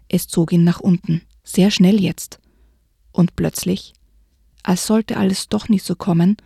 Es 0.10 0.28
zog 0.28 0.52
ihn 0.52 0.64
nach 0.64 0.80
unten, 0.80 1.22
sehr 1.44 1.72
schnell 1.72 2.00
jetzt. 2.02 2.40
Und 3.12 3.36
plötzlich, 3.36 3.94
als 4.64 4.88
sollte 4.88 5.18
alles 5.18 5.50
doch 5.50 5.70
nicht 5.70 5.86
so 5.86 5.96
kommen, 5.96 6.38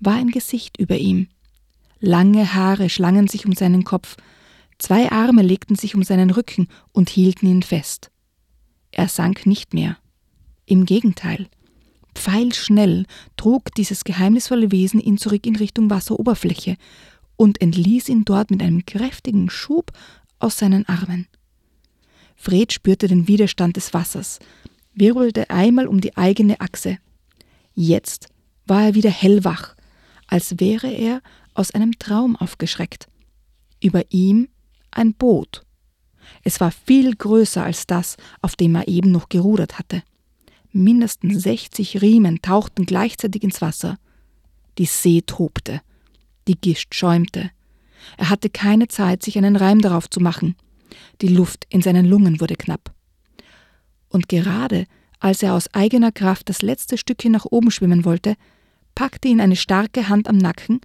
war 0.00 0.14
ein 0.14 0.30
Gesicht 0.30 0.78
über 0.78 0.98
ihm. 0.98 1.28
Lange 2.00 2.54
Haare 2.54 2.88
schlangen 2.88 3.28
sich 3.28 3.46
um 3.46 3.52
seinen 3.52 3.84
Kopf, 3.84 4.16
zwei 4.78 5.10
Arme 5.12 5.42
legten 5.42 5.76
sich 5.76 5.94
um 5.94 6.02
seinen 6.02 6.30
Rücken 6.30 6.68
und 6.92 7.08
hielten 7.08 7.46
ihn 7.46 7.62
fest. 7.62 8.10
Er 8.90 9.08
sank 9.08 9.46
nicht 9.46 9.74
mehr. 9.74 9.96
Im 10.66 10.84
Gegenteil. 10.84 11.48
Pfeilschnell 12.14 13.06
trug 13.36 13.74
dieses 13.74 14.04
geheimnisvolle 14.04 14.70
Wesen 14.70 15.00
ihn 15.00 15.16
zurück 15.16 15.46
in 15.46 15.56
Richtung 15.56 15.88
Wasseroberfläche 15.88 16.76
und 17.36 17.60
entließ 17.60 18.08
ihn 18.08 18.24
dort 18.24 18.50
mit 18.50 18.62
einem 18.62 18.84
kräftigen 18.84 19.48
Schub 19.48 19.92
aus 20.38 20.58
seinen 20.58 20.86
Armen. 20.88 21.26
Fred 22.42 22.72
spürte 22.72 23.06
den 23.06 23.28
Widerstand 23.28 23.76
des 23.76 23.94
Wassers, 23.94 24.40
wirbelte 24.94 25.48
einmal 25.48 25.86
um 25.86 26.00
die 26.00 26.16
eigene 26.16 26.60
Achse. 26.60 26.98
Jetzt 27.72 28.26
war 28.66 28.82
er 28.82 28.94
wieder 28.96 29.10
hellwach, 29.10 29.76
als 30.26 30.58
wäre 30.58 30.90
er 30.90 31.22
aus 31.54 31.70
einem 31.70 31.96
Traum 32.00 32.34
aufgeschreckt. 32.34 33.06
Über 33.80 34.02
ihm 34.10 34.48
ein 34.90 35.14
Boot. 35.14 35.64
Es 36.42 36.58
war 36.58 36.72
viel 36.72 37.14
größer 37.14 37.62
als 37.62 37.86
das, 37.86 38.16
auf 38.40 38.56
dem 38.56 38.74
er 38.74 38.88
eben 38.88 39.12
noch 39.12 39.28
gerudert 39.28 39.78
hatte. 39.78 40.02
Mindestens 40.72 41.44
60 41.44 42.02
Riemen 42.02 42.42
tauchten 42.42 42.86
gleichzeitig 42.86 43.44
ins 43.44 43.60
Wasser. 43.60 44.00
Die 44.78 44.86
See 44.86 45.22
tobte. 45.24 45.80
Die 46.48 46.60
Gischt 46.60 46.92
schäumte. 46.96 47.52
Er 48.16 48.30
hatte 48.30 48.50
keine 48.50 48.88
Zeit, 48.88 49.22
sich 49.22 49.38
einen 49.38 49.54
Reim 49.54 49.80
darauf 49.80 50.10
zu 50.10 50.18
machen. 50.18 50.56
Die 51.20 51.28
Luft 51.28 51.66
in 51.68 51.82
seinen 51.82 52.06
Lungen 52.06 52.40
wurde 52.40 52.56
knapp. 52.56 52.92
Und 54.08 54.28
gerade 54.28 54.86
als 55.20 55.42
er 55.42 55.54
aus 55.54 55.72
eigener 55.72 56.12
Kraft 56.12 56.48
das 56.48 56.62
letzte 56.62 56.98
Stückchen 56.98 57.32
nach 57.32 57.46
oben 57.46 57.70
schwimmen 57.70 58.04
wollte, 58.04 58.34
packte 58.94 59.28
ihn 59.28 59.40
eine 59.40 59.56
starke 59.56 60.08
Hand 60.08 60.28
am 60.28 60.36
Nacken, 60.36 60.80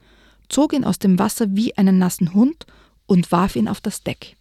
zog 0.48 0.74
ihn 0.74 0.84
aus 0.84 1.00
dem 1.00 1.18
Wasser 1.18 1.48
wie 1.50 1.76
einen 1.78 1.98
nassen 1.98 2.34
Hund 2.34 2.66
und 3.06 3.32
warf 3.32 3.56
ihn 3.56 3.68
auf 3.68 3.82
das 3.82 4.04
Deck. 4.04 4.38